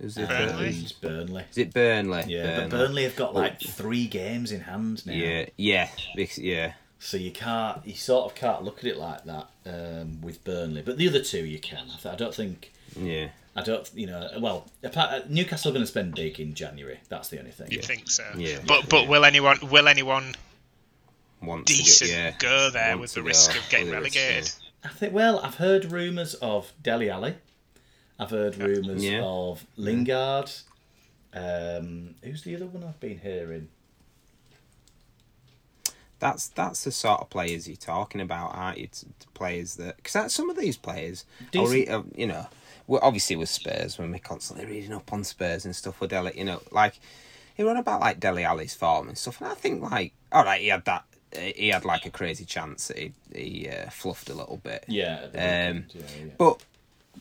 [0.00, 0.28] Is it?
[0.28, 0.86] Burnley.
[1.00, 1.44] Burnley.
[1.50, 2.24] Is it Burnley?
[2.26, 3.38] Yeah, but Burnley have got oh.
[3.38, 5.12] like three games in hand now.
[5.12, 5.88] Yeah, yeah,
[6.36, 6.72] yeah.
[7.04, 10.82] So you can't, you sort of can't look at it like that um, with Burnley.
[10.82, 11.84] But the other two you can.
[11.92, 12.72] I, th- I don't think.
[12.96, 13.28] Yeah.
[13.56, 14.30] I don't, you know.
[14.38, 17.00] Well, apart, uh, Newcastle are going to spend big in January.
[17.08, 17.72] That's the only thing.
[17.72, 18.24] You think so?
[18.36, 18.58] Yeah.
[18.66, 20.36] But but will anyone will anyone
[21.42, 22.34] Want decent to go, yeah.
[22.38, 24.52] go there Want with to the go risk of getting with the risk, relegated?
[24.84, 25.12] I think.
[25.12, 27.34] Well, I've heard rumours of Dele Alli.
[28.18, 29.22] I've heard rumours Yeah.
[29.24, 30.50] of Lingard.
[31.34, 33.68] Um, who's the other one I've been hearing?
[36.22, 38.88] That's that's the sort of players you're talking about, aren't you?
[39.34, 42.46] Players that because that's some of these players, uh, you know,
[42.86, 46.30] well, obviously with Spurs when we're constantly reading up on Spurs and stuff with Dele,
[46.36, 47.00] you know, like
[47.56, 50.60] he run about like Dele Alli's form and stuff, and I think like, all right,
[50.60, 54.34] he had that, he had like a crazy chance that he he uh, fluffed a
[54.34, 55.24] little bit, Yeah.
[55.24, 56.32] Um, yeah, yeah.
[56.38, 56.62] but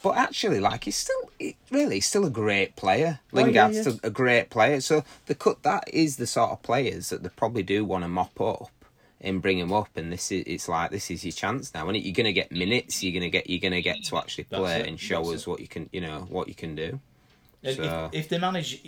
[0.04, 3.20] but actually, like he's still he, really he's still a great player.
[3.34, 3.82] Oh, Lingard's yeah.
[3.82, 4.80] still a great player.
[4.80, 8.08] So the cut that is the sort of players that they probably do want to
[8.08, 8.70] mop up
[9.22, 9.90] and bring him up.
[9.96, 11.88] And this is it's like this is your chance now.
[11.88, 13.02] And you're gonna get minutes.
[13.04, 15.68] You're gonna get you're gonna get to actually play and show that's us what you
[15.68, 17.00] can you know what you can do.
[17.64, 18.82] So- if, if they manage,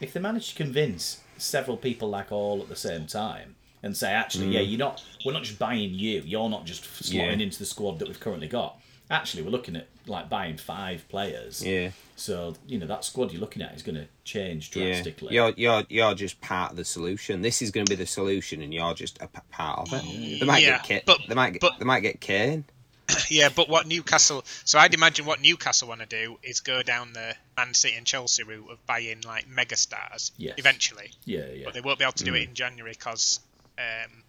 [0.00, 4.12] if they manage to convince several people like all at the same time, and say,
[4.12, 6.20] actually, yeah, you're not, we're not just buying you.
[6.26, 7.14] You're not just slotting Mm.
[7.38, 7.44] Yeah.
[7.44, 8.78] into the squad that we've currently got.
[9.10, 11.64] Actually, we're looking at like buying five players.
[11.64, 11.90] Yeah.
[12.16, 15.34] So you know that squad you're looking at is going to change drastically.
[15.34, 15.62] Yeah, drastically.
[15.62, 17.40] you're you're you're just part of the solution.
[17.42, 20.40] This is going to be the solution, and you're just a p- part of it.
[20.40, 22.64] They might Yeah, get Ka- but- they might get but- they might get Kane.
[23.30, 24.44] Yeah, but what Newcastle?
[24.66, 28.04] So I'd imagine what Newcastle want to do is go down the Man City and
[28.06, 30.56] Chelsea route of buying like mega stars Yes.
[30.58, 31.62] eventually, yeah, yeah.
[31.64, 32.42] but they won't be able to do Mm.
[32.42, 33.40] it in January because
[33.78, 34.22] um,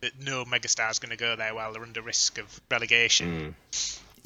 [0.00, 3.54] that no mega star is going to go there while they're under risk of relegation.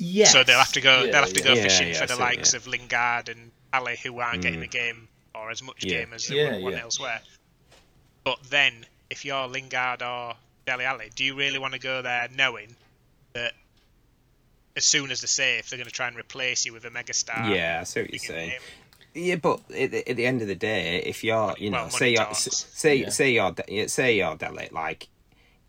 [0.05, 0.33] Yes.
[0.33, 1.05] So they'll have to go.
[1.05, 2.59] Yeah, they'll have to go Yeah, fishing yeah, for the likes yeah.
[2.59, 4.65] of Lingard and Alli, who aren't getting mm.
[4.65, 6.01] a game or as much Yeah.
[6.01, 6.83] game as they Yeah, would want yeah.
[6.83, 7.21] elsewhere.
[8.25, 10.35] But then, if you're Lingard or
[10.67, 12.75] Dele Alli, do you really want to go there knowing
[13.35, 13.53] that
[14.77, 17.55] as soon as they're safe, they're going to try and replace you with a megastar?
[17.55, 18.51] Yeah, I see what you're big in the saying.
[18.51, 18.61] game?
[19.15, 21.91] Yeah, but at the, at the end of the day, if you're, you know, Well,
[21.91, 22.47] say money you're, talks.
[22.47, 23.09] s- say Yeah.
[23.11, 23.55] say you're
[23.89, 25.09] say you're Delic, like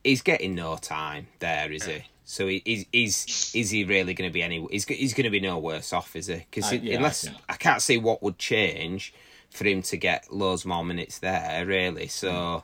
[0.04, 2.04] he's getting no time there, is he?
[2.34, 4.66] So he, is is is he really going to be any?
[4.72, 6.36] He's he's going to be no worse off, is he?
[6.50, 7.38] Because I- yeah, unless think.
[7.48, 9.14] I can't see what would change
[9.52, 12.08] for him to get loads more minutes there, really.
[12.08, 12.64] So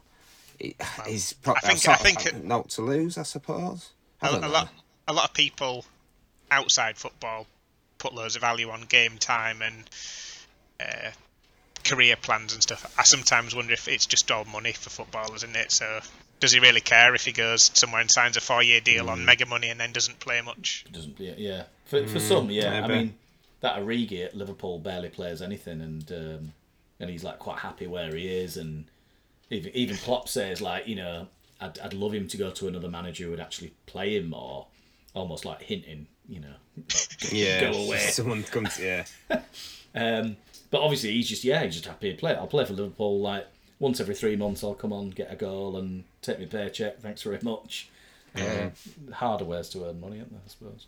[0.57, 3.89] he- he's pro- I think- sort I think of it- not to lose, I suppose.
[4.23, 4.69] I a, don't a lot
[5.07, 5.85] a lot of people
[6.49, 7.45] outside football
[7.99, 9.87] put loads of value on game time and
[10.79, 11.11] uh,
[11.83, 12.91] career plans and stuff.
[12.97, 15.71] I sometimes wonder if it's just all money for footballers, isn't it?
[15.71, 15.99] So
[16.39, 19.09] does he really care if he goes somewhere and signs a four-year deal Mm.
[19.11, 20.85] on mega money and then doesn't play much?
[20.91, 21.63] doesn't yeah, yeah.
[21.85, 23.15] For, for some yeah I mean
[23.61, 26.53] that Origi at Liverpool barely plays anything and um,
[26.99, 28.85] and he's like quite happy where he is and
[29.49, 31.27] even even Klopp says like you know
[31.59, 34.67] I'd, I'd love him to go to another manager who would actually play him more
[35.13, 36.53] almost like hinting you know
[37.31, 37.97] yeah, go away.
[38.11, 39.05] Someone comes, yeah.
[39.95, 40.37] um,
[40.71, 43.47] but obviously he's just yeah he's just happy to play I'll play for Liverpool like
[43.79, 47.21] once every three months I'll come on get a goal and take my paycheck thanks
[47.23, 47.89] very much
[48.35, 48.71] um,
[49.13, 50.85] harder ways to earn money aren't there I suppose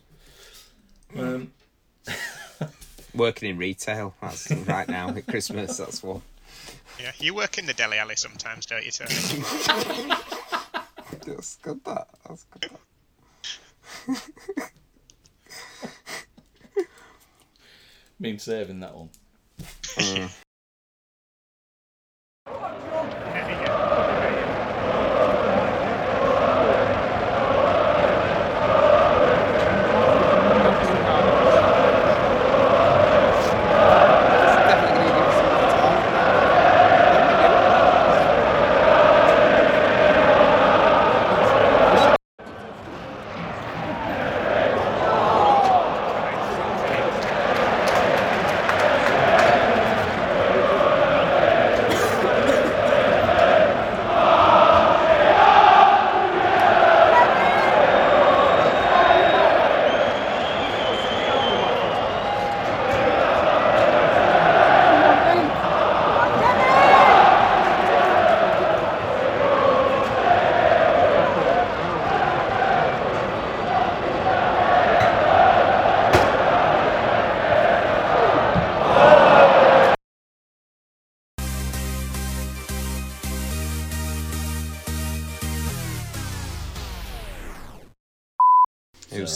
[1.16, 1.52] um,
[3.14, 5.76] Working in retail, that's right now at Christmas.
[5.76, 6.22] That's what.
[6.98, 9.10] Yeah, you work in the deli alley sometimes, don't you, Tony?
[11.26, 11.84] That's good.
[11.84, 12.08] That.
[12.26, 12.70] That's good.
[18.18, 19.10] Mean saving that one
[19.96, 20.28] Definitely
[22.90, 23.51] more time.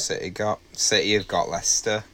[0.07, 0.61] City got?
[0.73, 2.05] City have got Leicester.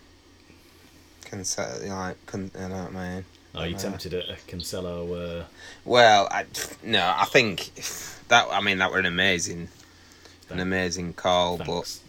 [1.24, 3.24] Can set like can I I mean.
[3.55, 5.40] Are you tempted at a Cancelo?
[5.43, 5.45] Uh,
[5.84, 6.47] Well, I,
[6.82, 7.70] no, I think
[8.28, 9.68] that I mean that were an amazing,
[10.49, 12.01] an amazing call, thanks.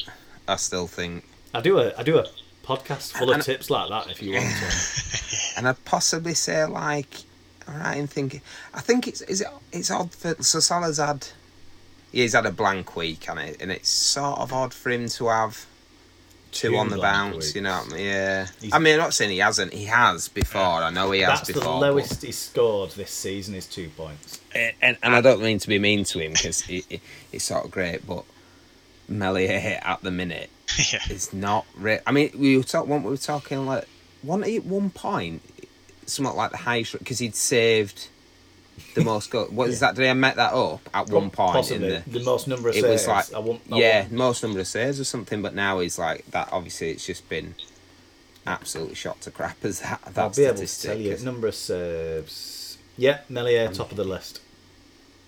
[0.00, 0.08] but
[0.48, 2.26] I still think, I do a I do a
[2.64, 5.38] podcast full of And- tips like that if you want to.
[5.58, 7.24] and I'd possibly say like,
[7.68, 8.40] all right, I'm thinking,
[8.72, 11.28] I think it's is it it's odd for so Salah's had,
[12.12, 15.28] he's had a blank week and it, and it's sort of odd for him to
[15.28, 15.66] have
[16.52, 17.54] two, Two on the bounce, weeks.
[17.54, 17.78] you know.
[17.78, 18.04] what I mean?
[18.06, 19.72] Yeah, He's- I mean, I'm not saying he hasn't.
[19.72, 20.60] He has before.
[20.60, 21.80] I know he has That's the before.
[21.80, 24.38] but- lowest he's scored this season is two points.
[24.54, 27.00] and, and, and I don't mean to be mean to him because he, he,
[27.32, 28.24] he's sort of great, but
[29.08, 30.50] Meslier at the minute
[30.92, 31.00] yeah.
[31.10, 31.66] is not.
[31.76, 33.02] Re- I mean, we were talking.
[33.02, 33.88] We were talking like
[34.22, 35.42] one at one point,
[36.06, 38.08] somewhat like the highest because he'd saved
[38.94, 39.46] the most goal.
[39.46, 39.94] What is that?
[39.94, 42.18] Did I met that up at one point Possibly in the?
[42.18, 43.06] the most number of It saves.
[43.06, 45.40] was like I won't, I yeah, won't- most number of saves or something.
[45.42, 46.48] But now he's like that.
[46.52, 47.54] Obviously, it's just been
[48.46, 50.00] absolutely shot to crap as that.
[50.14, 52.76] that I'll be able to statistic, tell you 'cause number of saves.
[52.96, 54.40] Yeah, Meslier top of the list.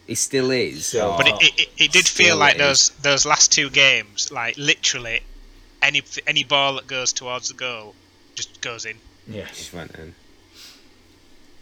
[0.07, 0.86] He still is.
[0.86, 3.70] So- oh, But it, it, it, it did feel like it those those last two
[3.70, 5.20] games, like literally,
[5.80, 7.95] any any ball that goes towards the goal
[8.34, 8.97] just goes in.
[9.26, 10.14] Yeah, just went in.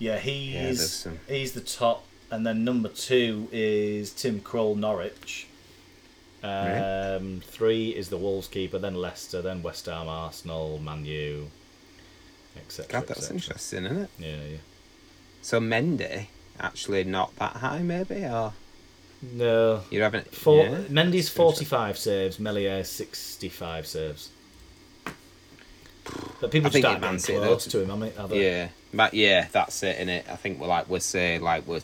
[0.03, 5.47] Yeah, he's some- he's the top, and then number two is Tim Krul, Norwich.
[6.43, 11.51] Um, three is the Wolves keeper, then Leicester, then West Ham, Arsenal, Man U,
[12.57, 12.91] etc.
[13.01, 14.11] God, that's interesting, isn't it?
[14.19, 14.57] Yeah, yeah.
[15.41, 16.27] So Mendy
[16.59, 18.55] actually not that high, maybe, or
[19.23, 20.79] No, you're having Four, yeah?
[20.91, 24.31] Mendy's forty-five saves, Meslier sixty-five saves.
[26.41, 28.45] But people I it getting close to him, I mean, they?
[28.45, 31.81] Yeah, but yeah, that's it, In it, I think we're like we're say like we're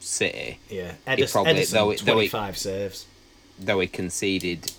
[0.00, 3.06] City, Yeah, Ederson, probably- Ederson though it- though it- 25 saves.
[3.58, 4.72] though he conceded.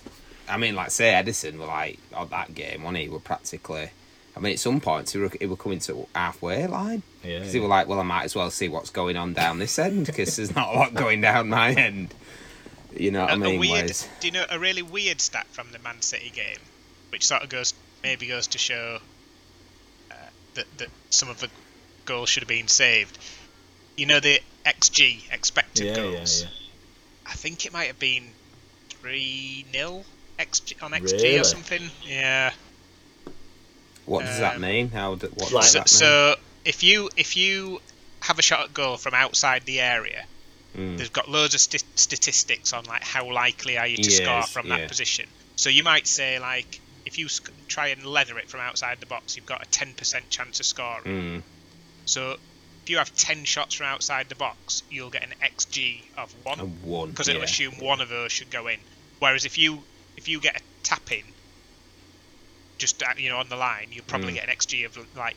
[0.50, 3.10] I mean, like say Ederson were like on that game, wasn't he?
[3.10, 3.90] Were practically.
[4.36, 7.54] I mean, at some points he were, he were coming to halfway line Yeah, because
[7.54, 7.60] yeah.
[7.60, 10.08] he were like, "Well, I might as well see what's going on down this end
[10.08, 12.14] because there's not a lot going down my end."
[12.98, 13.60] You know what I A- a mean?
[13.60, 16.58] weird, Whereas- do you know a really weird stat from the Man City game,
[17.10, 17.74] which sort of goes
[18.04, 19.00] maybe goes to show
[20.12, 20.16] uh,
[20.56, 21.50] that that some of the
[22.06, 23.18] goals should have been saved.
[23.96, 26.44] You know the XG expected Yeah, yeah, goals.
[26.44, 26.50] yeah.
[27.26, 28.30] I think it might have been
[28.90, 30.04] three 0
[30.40, 31.40] XG on XG Really?
[31.40, 31.90] or something.
[32.06, 32.52] Yeah.
[34.06, 34.90] what does that um, mean?
[34.90, 36.36] How do, what Like- does So, that so
[36.66, 37.82] if you if you
[38.22, 40.26] have a shot at goal from outside the area.
[40.78, 40.98] Mm.
[40.98, 44.68] they've got loads of sti- statistics on like how likely are you to score from
[44.68, 44.78] yeah.
[44.78, 45.28] that position.
[45.56, 49.06] So you might say like if you sc- try and leather it from outside the
[49.06, 51.04] box, you've got a 10% chance of scoring.
[51.06, 51.44] Mm.
[52.06, 56.34] So if you have 10 shots from outside the box, you'll get an XG of
[56.46, 57.46] A one one because it'll yeah.
[57.46, 58.80] assume one of those should go in.
[59.20, 59.84] Whereas if you
[60.18, 61.24] if you get a tap in
[62.80, 64.36] just uh, you know on the line, you'll probably Mm.
[64.36, 65.36] get an XG of like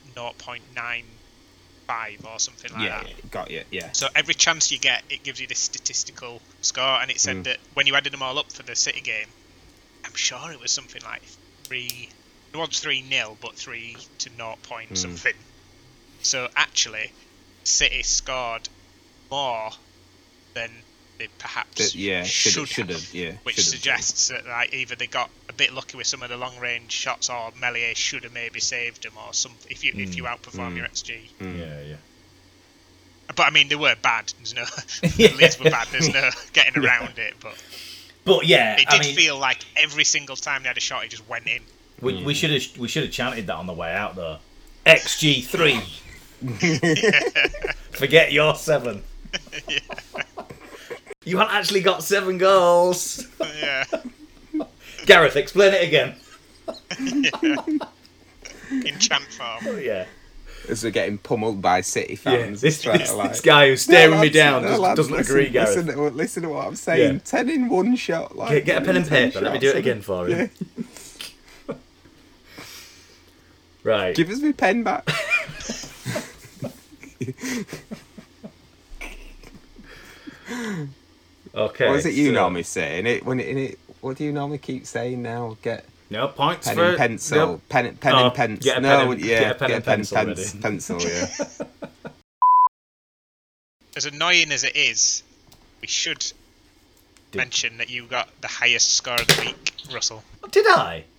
[1.89, 3.09] 0.95 or something like yeah, that.
[3.09, 3.63] yeah, got you.
[3.71, 3.93] Yeah.
[3.93, 7.45] So every chance you get, it gives you this statistical score, and it said Mm.
[7.45, 9.29] that when you added them all up for the City game,
[10.05, 11.23] I'm sure it was something like
[11.65, 12.09] three.
[12.53, 14.99] It was three nil, but three to naught point Mm.
[14.99, 15.35] something.
[16.27, 17.13] So actually,
[17.65, 18.69] City scored
[19.31, 19.71] more
[20.55, 20.71] than
[21.19, 23.15] they perhaps That- yeah, should should, should have, have.
[23.15, 23.33] Yeah.
[23.45, 26.29] which should have suggests that like either they got a bit lucky with some of
[26.31, 29.71] the long range shots, or Meslier should have maybe saved them, or something.
[29.71, 30.77] If you if you outperform Mm.
[30.77, 31.21] your XG.
[31.41, 31.59] Mm.
[31.59, 31.97] Yeah, yeah.
[33.35, 34.33] But I mean, they were bad.
[34.39, 34.65] There's no
[35.17, 35.29] Yeah.
[35.31, 35.89] the Leeds were bad.
[35.93, 37.35] There's no getting around it.
[37.41, 37.57] But
[38.25, 41.05] But yeah, it I did mean, feel like every single time they had a shot,
[41.05, 41.63] it just went in.
[42.01, 44.39] we, we should have we should have chanted that on the way out though.
[44.85, 45.81] XG three.
[47.93, 49.03] Forget your seven.
[51.25, 53.27] You haven't actually got seven goals.
[53.61, 53.83] yeah,
[55.07, 56.15] Gareth, explain it again.
[58.71, 59.59] in chant form.
[59.67, 60.07] Oh, yeah.
[60.69, 62.61] As we're getting pummeled by City Yeah, fans.
[62.61, 65.35] this, this, like- this guy who's staring No, me down no, just lads, doesn't listen,
[65.37, 65.71] agree, Gareth.
[65.71, 67.15] Listen, to, listen to what I'm saying.
[67.15, 67.19] Yeah.
[67.25, 68.37] Ten in one shot.
[68.37, 69.45] Like, Get, get a pen and 10 paper.
[69.45, 70.51] Let me do it again for him.
[71.69, 71.75] Yeah.
[73.83, 74.15] Right.
[74.15, 75.09] Give us my pen back.
[81.55, 81.89] Okay.
[81.89, 82.99] what is it you so- normally say?
[82.99, 85.57] In it, when it, in it, what do you normally keep saying now?
[85.63, 87.37] Get No points pen for and pencil.
[87.39, 87.61] no.
[87.69, 88.81] Pen, pen Oh, and pencil.
[88.81, 90.61] no, pen and- yeah, get a pen and pencil pens- ready.
[90.63, 91.01] pencil.
[91.03, 91.29] Yeah.
[93.97, 95.23] As annoying as it is,
[95.81, 96.19] we should
[97.31, 100.23] Did- mention that you got the highest score of the week, Russell.
[100.45, 101.05] Oh, did I?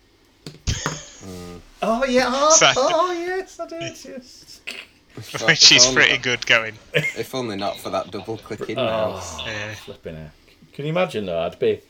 [1.80, 2.26] Oh yeah.
[2.30, 3.82] Oh, oh yes, I did.
[3.82, 4.62] Yes.
[5.46, 6.76] Which is pretty only- good going.
[6.94, 9.38] If only not for that double clicking mouse.
[9.40, 9.74] Oh, Yeah.
[9.74, 10.32] flipping heck.
[10.74, 11.40] Can you imagine though?
[11.40, 11.82] I'd be.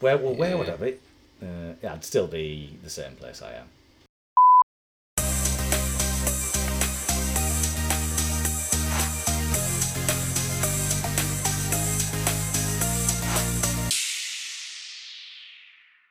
[0.00, 0.18] Where?
[0.18, 0.94] Well, where would I be?
[1.42, 3.68] Uh, yeah, I'd still be the same place I am.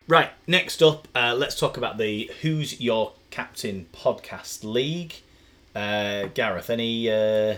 [0.07, 5.15] Right, next up, uh, let's talk about the Who's Your Captain podcast league.
[5.75, 7.57] Uh, Gareth, any uh,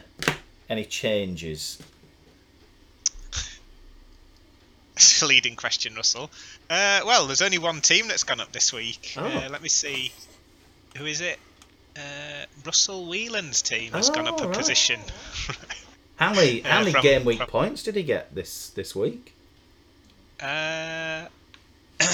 [0.69, 1.77] any changes?
[5.21, 6.31] Leading question, Russell.
[6.69, 9.13] Uh, well, there's only one team that's gone up this week.
[9.17, 9.23] Oh.
[9.25, 10.11] Uh, let me see.
[10.97, 11.37] Who is it?
[11.95, 14.57] Uh, Russell Whelan's team has gone up Oh, a right.
[14.57, 14.99] position.
[16.17, 18.95] How many how Uh, many from- game week from- points did he get this this
[18.95, 19.33] week?
[20.39, 21.25] uh,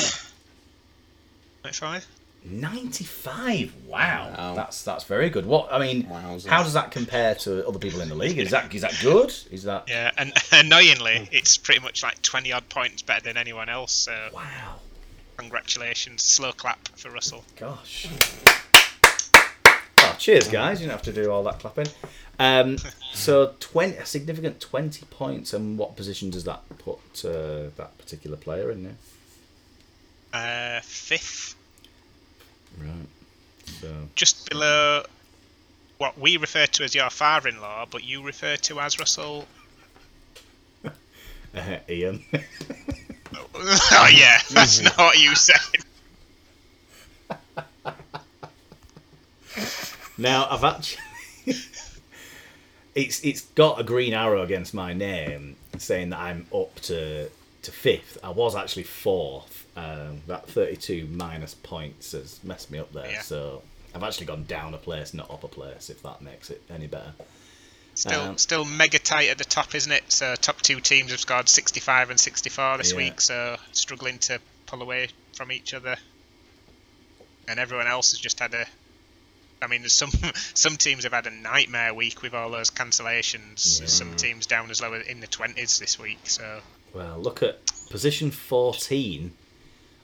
[1.64, 2.06] 95?
[2.46, 3.74] Ninety five.
[3.88, 4.34] Wow.
[4.38, 4.54] Wow.
[4.56, 5.46] that's that's very good.
[5.46, 6.48] What I mean, Wowzers.
[6.48, 8.38] how does that compare to other people in the league?
[8.38, 9.34] Is that is that good?
[9.50, 13.70] Is that Yeah, and annoyingly, it's pretty much like 20 odd points better than anyone
[13.70, 13.94] else.
[13.94, 14.80] So, wow?
[15.38, 16.22] congratulations.
[16.24, 17.44] Slow clap for Russell.
[17.58, 18.08] Gosh.
[20.06, 20.82] Oh, cheers, guys.
[20.82, 21.88] You don't have to do all that clapping.
[22.40, 22.78] Um,
[23.14, 28.36] so twenty, a significant twenty points, and what position does that put uh, that particular
[28.36, 28.96] player in there?
[30.34, 31.56] Uh, fifth,
[32.80, 33.08] Right.
[33.82, 35.04] So just below
[35.98, 39.48] what we refer to as your father in law, but you refer to as Russell.
[40.86, 42.24] uh, Ian.
[43.56, 45.58] oh, yeah, that's not what you said.
[50.18, 51.02] Now I've actually
[52.96, 57.30] it's it's got a green arrow against my name saying that I'm up to
[57.64, 58.18] to fifth.
[58.24, 59.66] I was actually fourth.
[59.76, 63.10] Um, that 32 minus points has messed me up there.
[63.10, 63.22] Yeah.
[63.22, 63.64] So
[63.96, 65.90] I've actually gone down a place, not up a place.
[65.90, 67.14] If that makes it any better.
[67.96, 70.04] Still, Um, still mega tight at the top, isn't it?
[70.12, 72.98] So top two teams have scored 65 and 64 this Yeah.
[72.98, 75.98] week, so struggling to pull away from each other.
[77.48, 78.66] And everyone else has just had a.
[79.62, 80.12] I mean, there's some
[80.54, 83.80] some teams have had a nightmare week with all those cancellations.
[83.80, 86.20] There's Some teams down as low as in the 20s this week.
[86.30, 86.62] So
[86.94, 89.34] Well, look at position 14.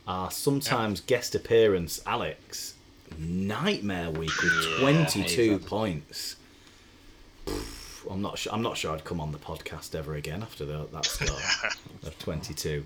[0.07, 2.75] Our sometimes guest appearance, Alex.
[3.17, 6.35] Nightmare week with 22 points.
[7.45, 8.53] Pff, I'm not sure.
[8.53, 11.37] I'm not sure I'd come on the podcast ever again after the, that score
[12.03, 12.85] of 22.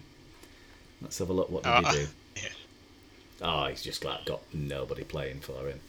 [1.02, 1.50] Let's have a look.
[1.50, 2.08] What did Oh, he uh, do?
[2.38, 2.50] yeah.
[3.42, 5.80] Oh, he's just like got nobody playing for him.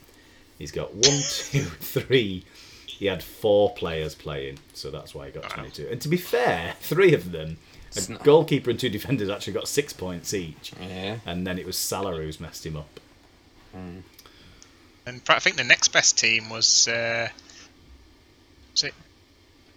[0.59, 2.45] He's got one, two, three.
[2.87, 5.89] He had four players playing, so that's why he got 22.
[5.91, 7.57] And to be fair, three of them,
[7.97, 10.73] a not- goalkeeper and two defenders actually got six points each.
[10.81, 11.19] Yeah.
[11.27, 13.01] And then it was Salah who's messed him up.
[15.07, 17.29] And I think the next best team was uh,
[18.73, 18.95] was it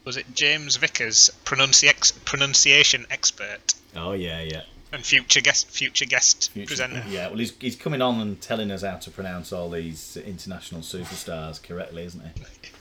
[0.05, 4.61] was it James Vickers, pronunci- pronunciation expert Oh yeah, yeah.
[4.93, 7.03] and future guest future guest Future- presenter.
[7.09, 10.81] Yeah, well, he's, he's coming on and telling us how to pronounce all these international
[10.81, 12.69] superstars correctly, isn't he?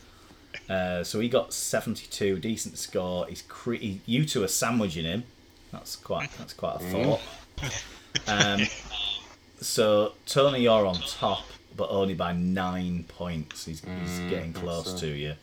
[0.69, 3.27] Uh, so he got 72, decent score.
[3.27, 5.25] He's cre- he, you two are sandwiching him.
[5.73, 7.21] That's quite that's quite a thought.
[8.27, 8.63] Um,
[9.61, 11.45] so Tony, you're on top,
[11.77, 13.65] but only by nine points.
[13.67, 15.35] He's, he's getting close to you.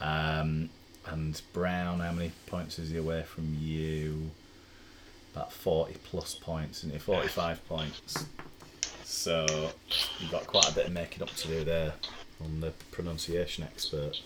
[0.00, 0.70] Um,
[1.06, 4.30] and Brown, how many points is he away from you?
[5.34, 6.98] About 40 plus points, isn't he?
[6.98, 8.24] 45 points.
[9.02, 9.46] So
[10.20, 11.94] you've got quite a bit of making up to do there
[12.42, 14.20] on the pronunciation expert.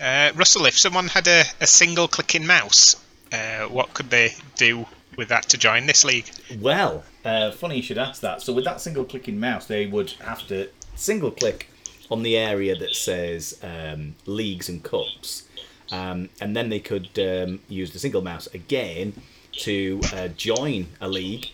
[0.00, 2.96] Uh, Russell, if someone had a, a single clicking mouse,
[3.32, 6.30] uh, what could they do with that to join this league?
[6.58, 8.40] Well, uh, funny you should ask that.
[8.40, 11.68] So with that single clicking mouse, they would have to single click
[12.10, 15.44] on the area that says um, leagues and cups,
[15.90, 19.12] um, and then they could um, use the single mouse again
[19.52, 21.48] to uh, join a league.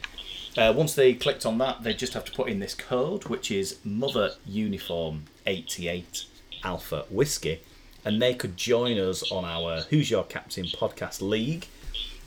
[0.56, 3.50] Uh, once they clicked on that, they just have to put in this code, which
[3.50, 6.24] is Mother Uniform 88
[6.64, 7.60] Alpha Whiskey,
[8.04, 11.66] and they could join us on our Who's Your Captain podcast league.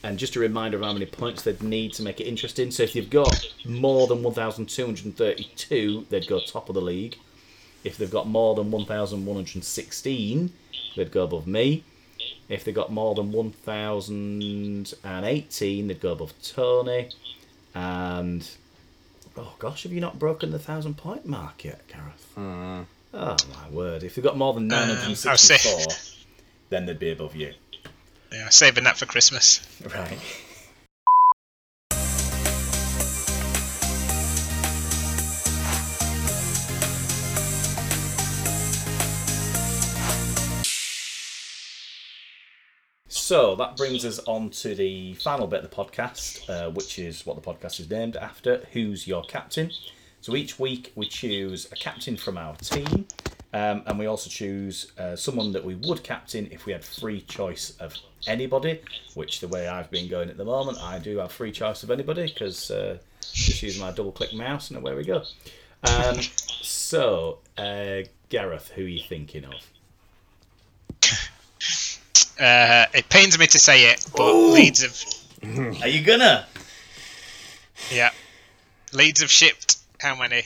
[0.03, 2.71] And just a reminder of how many points they'd need to make it interesting.
[2.71, 7.17] So if you've got more than 1,232, they'd go top of the league.
[7.83, 10.53] If they've got more than 1,116,
[10.95, 11.83] they'd go above me.
[12.51, 17.09] If they got more than 1,018, they'd go above Tony.
[17.73, 18.47] And
[19.37, 22.27] oh gosh, have you not broken the thousand point mark yet, Gareth?
[22.37, 24.03] Oh my word!
[24.03, 25.85] If they've got more than Um, I was 964,
[26.69, 27.53] then they'd be above you.
[28.33, 29.61] Yeah, saving that for Christmas.
[29.95, 30.17] Right.
[43.31, 47.25] So that brings us on to the final bit of the podcast, uh, which is
[47.25, 48.67] what the podcast is named after.
[48.73, 49.71] Who's your captain?
[50.19, 53.07] So each week we choose a captain from our team,
[53.53, 57.21] um, and we also choose uh, someone that we would captain if we had free
[57.21, 57.95] choice of
[58.27, 58.81] anybody.
[59.13, 61.89] Which the way I've been going at the moment, I do have free choice of
[61.89, 65.23] anybody because uh, just use my double click mouse and away we go.
[65.85, 69.70] Um, so uh, Gareth, who are you thinking of?
[72.41, 74.97] Uh, it pains me to say it, but Leeds have
[75.83, 76.47] Are you gonna?
[77.91, 78.09] yeah,
[78.93, 80.43] Leeds have shipped how many?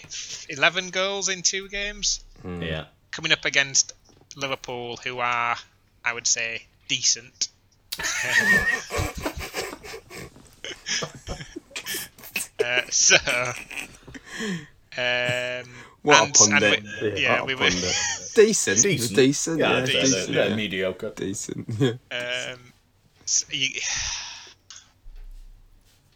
[0.50, 2.86] Eleven goals in two games, Yeah.
[3.12, 3.94] coming up against
[4.36, 5.56] Liverpool, who are,
[6.04, 7.48] I would say, decent.
[12.64, 13.16] uh, so,
[14.98, 15.70] um,
[16.02, 16.84] What a and- and pundit.
[17.02, 17.70] we- yeah, What we a were.
[18.36, 18.48] pundit.
[18.48, 18.82] Decent.
[18.84, 19.16] Decent.
[19.16, 19.60] Decent.
[19.60, 20.34] Yeah, Yeah, they're, decent.
[20.34, 20.56] they're yeah.
[20.56, 21.10] mediocre.
[21.16, 21.68] Decent.
[21.80, 21.90] Yeah.
[22.12, 22.60] Um,
[23.24, 23.80] s- you-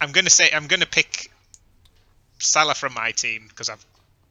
[0.01, 1.29] I'm gonna say I'm gonna pick
[2.39, 3.85] Salah from my team because I've,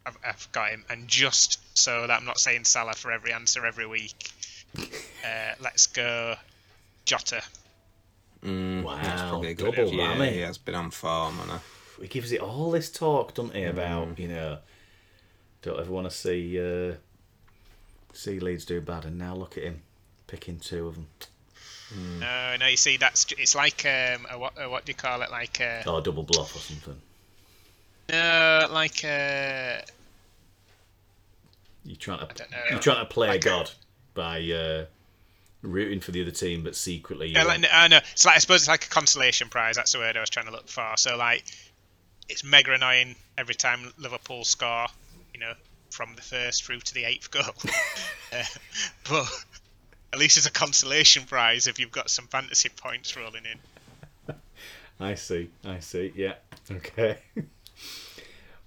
[0.06, 3.66] I've I've got him, and just so that I'm not saying Salah for every answer
[3.66, 4.30] every week,
[4.78, 6.34] uh, let's go
[7.04, 7.42] Jota.
[8.44, 10.32] Mm, Wow, that's probably a good double yeah, whammy.
[10.32, 11.60] he has been on form, and
[12.00, 13.70] He gives it all this talk, doesn't he, Mm.
[13.70, 14.58] about you know,
[15.62, 16.94] don't ever want to see uh,
[18.12, 19.82] see Leeds do bad, and now look at him
[20.26, 21.06] picking two of them.
[22.20, 25.22] No, no, you see that's it's like um a, what a, what do you call
[25.22, 27.00] it like uh Or double bluff or something.
[28.10, 29.82] no like a.
[31.84, 32.58] You're trying to don't know.
[32.70, 33.70] you're trying to play Like a- God
[34.14, 34.84] by uh,
[35.62, 38.00] rooting for the other team, but secretly Yeah, you're- like, I know.
[38.12, 39.76] It's like I suppose it's like a consolation prize.
[39.76, 40.92] That's the word I was trying to look for.
[40.96, 41.44] So like,
[42.28, 44.88] it's mega annoying every time Liverpool score.
[45.32, 45.52] You know,
[45.90, 47.42] from the first through to the eighth goal.
[48.32, 48.42] uh,
[49.08, 49.44] but
[50.12, 54.34] at least it's a consolation prize if you've got some fantasy points rolling in.
[55.00, 55.50] I see.
[55.64, 56.12] I see.
[56.14, 56.34] Yeah.
[56.70, 57.16] Okay.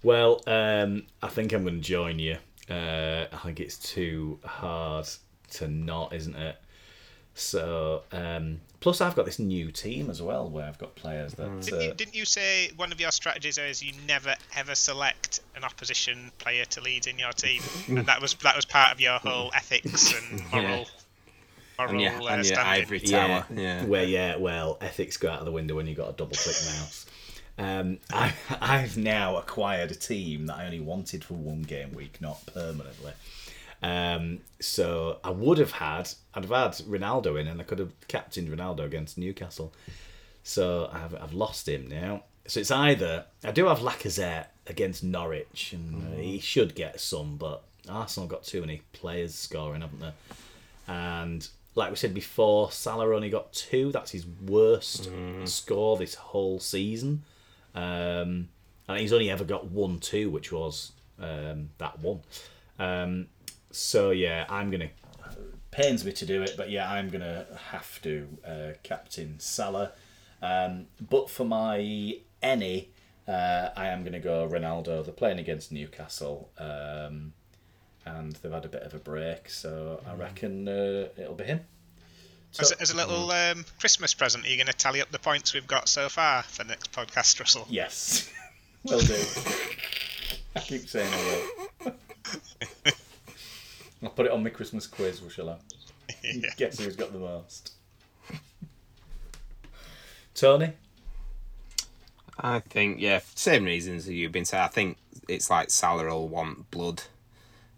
[0.02, 2.38] well, um, I think I'm going to join you.
[2.68, 5.08] Uh, I think it's too hard
[5.52, 6.56] to not, isn't it?
[7.36, 11.62] So, um, plus I've got this new team as well, where I've got players that.
[11.62, 15.40] Didn't, you, Uh, didn't you say one of your strategies is you never ever select
[15.56, 19.00] an opposition player to lead in your team, and that was that was part of
[19.00, 20.88] your whole ethics and moral.
[21.80, 22.84] Moral and your, uh, and your standing.
[22.84, 23.46] ivory yeah, tower.
[23.56, 23.86] Yeah.
[23.86, 26.58] Where yeah, well, ethics go out of the window when you got a double click
[26.66, 27.06] mouse.
[27.58, 32.20] Um, I, I've now acquired a team that I only wanted for one game week,
[32.20, 33.14] not permanently.
[33.82, 37.94] Um, so I would have had, I'd have had Ronaldo in, and I could have
[38.08, 39.74] captained Ronaldo against Newcastle.
[40.44, 42.24] So I've, I've lost him now.
[42.48, 47.64] So it's either I do have Lacazette against Norwich, and he should get some, but
[47.90, 50.14] Arsenal got too many players scoring, haven't they?
[50.88, 53.92] And like we said before, Salah only got two.
[53.92, 55.10] That's his worst
[55.46, 57.24] score this whole season.
[57.74, 58.50] Um,
[58.88, 62.22] and he's only ever got one two, which was um, that one.
[62.78, 63.28] Um,
[63.72, 64.90] so yeah, I'm gonna.
[65.72, 69.92] Pains me to do it, but yeah, I'm gonna have to uh, captain Salah.
[70.42, 72.90] Um, but for my any,
[73.28, 75.06] uh, I am gonna go Ronaldo.
[75.06, 76.50] They're playing against Newcastle.
[76.58, 77.32] Um,
[78.06, 81.62] and they've had a bit of a break, so I reckon uh, it'll be him.
[82.52, 85.12] So, As, a- as a little um, Christmas present, are you going to tally up
[85.12, 87.66] the points we've got so far for the next podcast, Russell?
[87.70, 88.28] yes,
[88.84, 89.16] will do.
[90.56, 91.54] I keep saying I
[91.86, 91.94] will.
[94.04, 95.56] I'll put it on my Christmas quiz, we shall I?
[96.24, 96.50] Yeah.
[96.58, 97.74] Guess who's got the most?
[100.36, 100.74] Tony?
[102.40, 104.64] I think yeah, same reasons that you've been saying.
[104.64, 104.98] I think
[105.28, 107.04] it's like Salah will want blood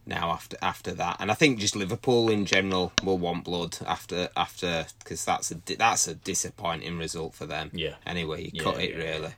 [0.06, 4.30] now after after that, and I think just Liverpool in general will want blood after
[4.38, 7.72] after because that's a that's a disappointing result for them.
[7.74, 7.96] Yeah.
[8.06, 9.34] Anyway, you Yeah, cut it yeah, really.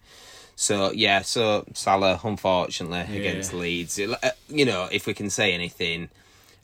[0.56, 5.54] So yeah, so Salah unfortunately against Leeds, it- uh, you know, if we can say
[5.54, 6.10] anything,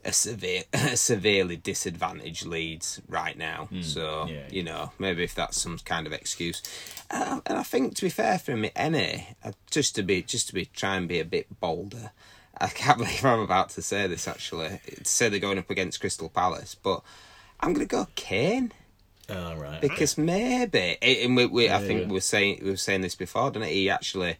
[0.04, 3.70] a severe, a severely disadvantaged Leeds right now.
[3.82, 4.34] so Hmm.
[4.34, 6.62] yeah, you know, maybe if that's some kind of excuse,
[7.10, 10.48] uh, and I think to be fair for me, any uh, just to be just
[10.48, 12.12] to be try and be a bit bolder.
[12.60, 14.80] I can't believe I'm about to say this actually.
[14.96, 17.02] To say they're going up against Crystal Palace, but
[17.60, 18.72] I'm gonna go Kane
[19.30, 19.80] Oh, right.
[19.82, 22.08] because maybe and we, we I think yeah.
[22.08, 23.74] we were saying we were saying this before, didn't it?
[23.74, 24.38] He actually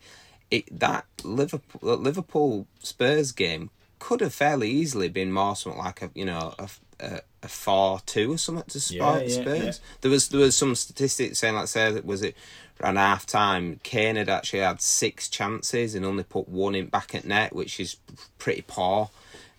[0.50, 3.70] it that Liverpool Liverpool Spurs game
[4.02, 6.68] could have fairly easily been more something like a you know a
[7.00, 8.92] a, a four two or something to Spurs.
[8.92, 9.64] Yeah, yeah, Spurs.
[9.64, 9.96] yeah.
[10.02, 12.36] There was there was some statistics saying like say that was it
[12.82, 17.14] around half time Kane had actually had six chances and only put one in back
[17.14, 17.98] at net, which is
[18.40, 19.12] pretty poor.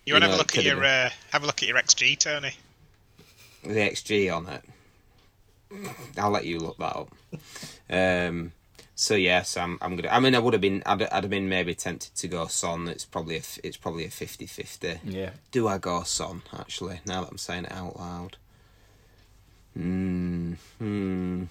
[0.05, 2.19] You want to have a look at your uh, have a look at your XG,
[2.19, 2.51] Tony?
[3.63, 4.61] the XG on it.
[6.17, 7.15] I'll let you look that up.
[7.89, 8.51] Um,
[9.03, 9.77] so yes, I'm.
[9.81, 10.09] I'm gonna.
[10.09, 10.81] I mean, I would have been.
[10.85, 12.87] I'd, I'd have been maybe tempted to go Son.
[12.87, 13.41] It's probably a.
[13.63, 14.99] It's probably a 50-50.
[15.03, 15.31] Yeah.
[15.51, 16.41] Do I go Son?
[16.57, 18.37] Actually, now that I'm saying it out loud.
[19.73, 20.53] Hmm.
[20.79, 21.43] Hmm.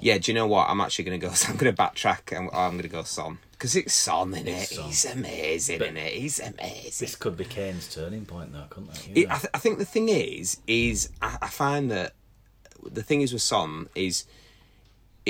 [0.00, 0.18] Yeah.
[0.18, 0.68] Do you know what?
[0.68, 1.32] I'm actually gonna go.
[1.48, 2.36] I'm gonna backtrack.
[2.36, 4.68] I'm, I'm gonna go Son because it's Son in it.
[4.68, 4.84] Son.
[4.84, 6.12] He's amazing But- in it.
[6.14, 6.92] He's amazing.
[7.06, 9.18] This could be Kane's turning point, though, couldn't it?
[9.22, 9.30] It.
[9.30, 12.14] I, th- I think the thing is, is I, I find that
[12.90, 14.24] the thing is with Son is,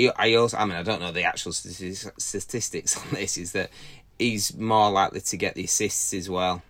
[0.09, 3.69] I also, I mean, I don't know the actual statistics, on this, is that
[4.17, 6.61] he's more likely to get the assists as well.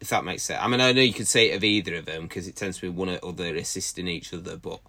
[0.00, 0.60] If that makes sense.
[0.62, 2.76] I mean, I know you could say it of either of them because it tends
[2.78, 4.80] to be one or other assisting each other, but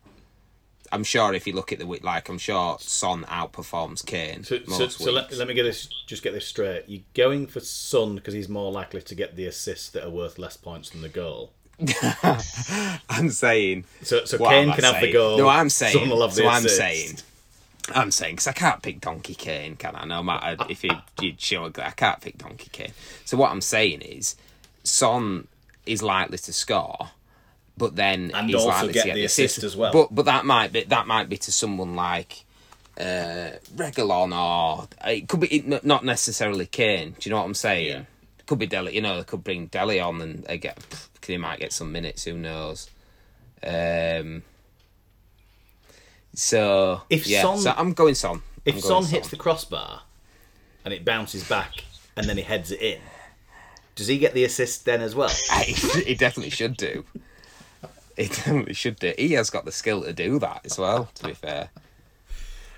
[0.92, 4.60] I'm sure if you look at the week, like I'm sure Son outperforms Kane So,
[4.66, 6.84] so, so let, let me get this, just get this straight.
[6.88, 10.38] You're going for Son because he's more likely to get the assists that are worth
[10.38, 11.54] less points than the goal.
[13.10, 15.38] I'm saying So, so Kane can have the goal.
[15.38, 15.94] No, I'm saying.
[15.94, 16.78] Son will have the so I'm assist.
[16.78, 17.18] saying.
[17.94, 20.06] I'm saying because I can't pick Donkey Kane, can I?
[20.06, 22.94] No matter if you you show, I can't pick Donkey Kane.
[23.26, 24.36] So what I'm saying is,
[24.84, 25.48] Son
[25.86, 27.10] is likely to score,
[27.78, 29.92] but then And he's also likely get to get the the assist as well.
[29.94, 32.46] But but that might be that might be to someone like
[33.00, 37.12] uh Reguilon or it could be it, not necessarily Kane.
[37.20, 37.88] Do you know what I'm saying?
[37.88, 38.02] Yeah.
[38.48, 38.94] Could be Dele.
[38.94, 40.48] You know, they could bring Dele on and
[41.28, 42.24] He might get some minutes.
[42.26, 42.90] Who knows?
[43.64, 44.44] Um.
[46.34, 48.42] So If yeah, Son- so I'm going Son.
[48.66, 50.02] If I'm Son hits the crossbar
[50.84, 51.84] and it bounces back
[52.18, 53.00] and then he heads it in,
[53.96, 55.30] does he get the assist then as well?
[55.64, 57.06] he definitely should do.
[58.18, 59.14] He definitely should do.
[59.18, 61.10] He has got the skill to do that as well.
[61.16, 61.70] To be fair,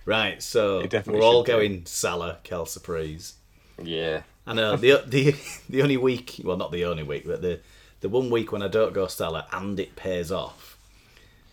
[0.05, 1.51] Right, so we're all should do.
[1.51, 3.33] going Salah, Kel Surprise.
[3.81, 4.21] yeah.
[4.45, 5.35] I know the the
[5.69, 7.59] the only week, well, not the only week, but the
[8.01, 10.77] the one week when I don't go Salah and it pays off.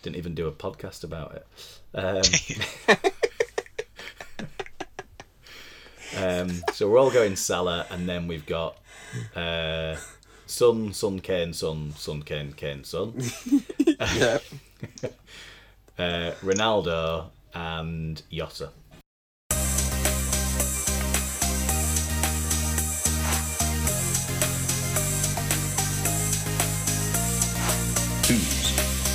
[0.03, 1.47] Didn't even do a podcast about it.
[1.95, 2.23] Um,
[6.23, 8.77] um, so we're all going Salah, and then we've got
[9.35, 9.97] uh,
[10.47, 12.85] Son, Son, Kane, Son, Son, Kane, Kane.
[14.17, 14.39] Yeah.
[15.99, 18.71] uh, Ronaldo and Jota.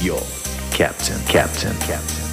[0.01, 0.21] Your
[0.71, 1.19] captain?
[1.25, 1.75] Captain.
[1.79, 2.28] Captain.